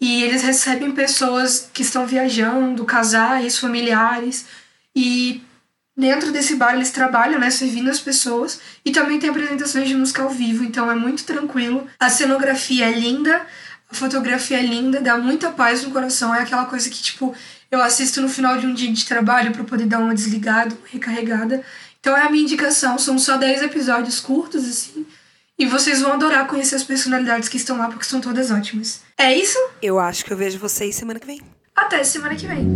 [0.00, 4.46] e eles recebem pessoas que estão viajando, casais, familiares,
[4.96, 5.42] e
[5.96, 10.22] dentro desse bar eles trabalham, né, servindo as pessoas, e também tem apresentações de música
[10.22, 11.86] ao vivo, então é muito tranquilo.
[11.98, 13.46] A cenografia é linda,
[13.90, 17.34] a fotografia é linda, dá muita paz no coração, é aquela coisa que, tipo,
[17.70, 20.88] eu assisto no final de um dia de trabalho para poder dar uma desligada, uma
[20.88, 21.62] recarregada.
[22.00, 25.06] Então é a minha indicação, são só 10 episódios curtos, assim,
[25.60, 29.02] e vocês vão adorar conhecer as personalidades que estão lá, porque são todas ótimas.
[29.18, 29.58] É isso?
[29.82, 31.42] Eu acho que eu vejo vocês semana que vem.
[31.76, 32.66] Até semana que vem.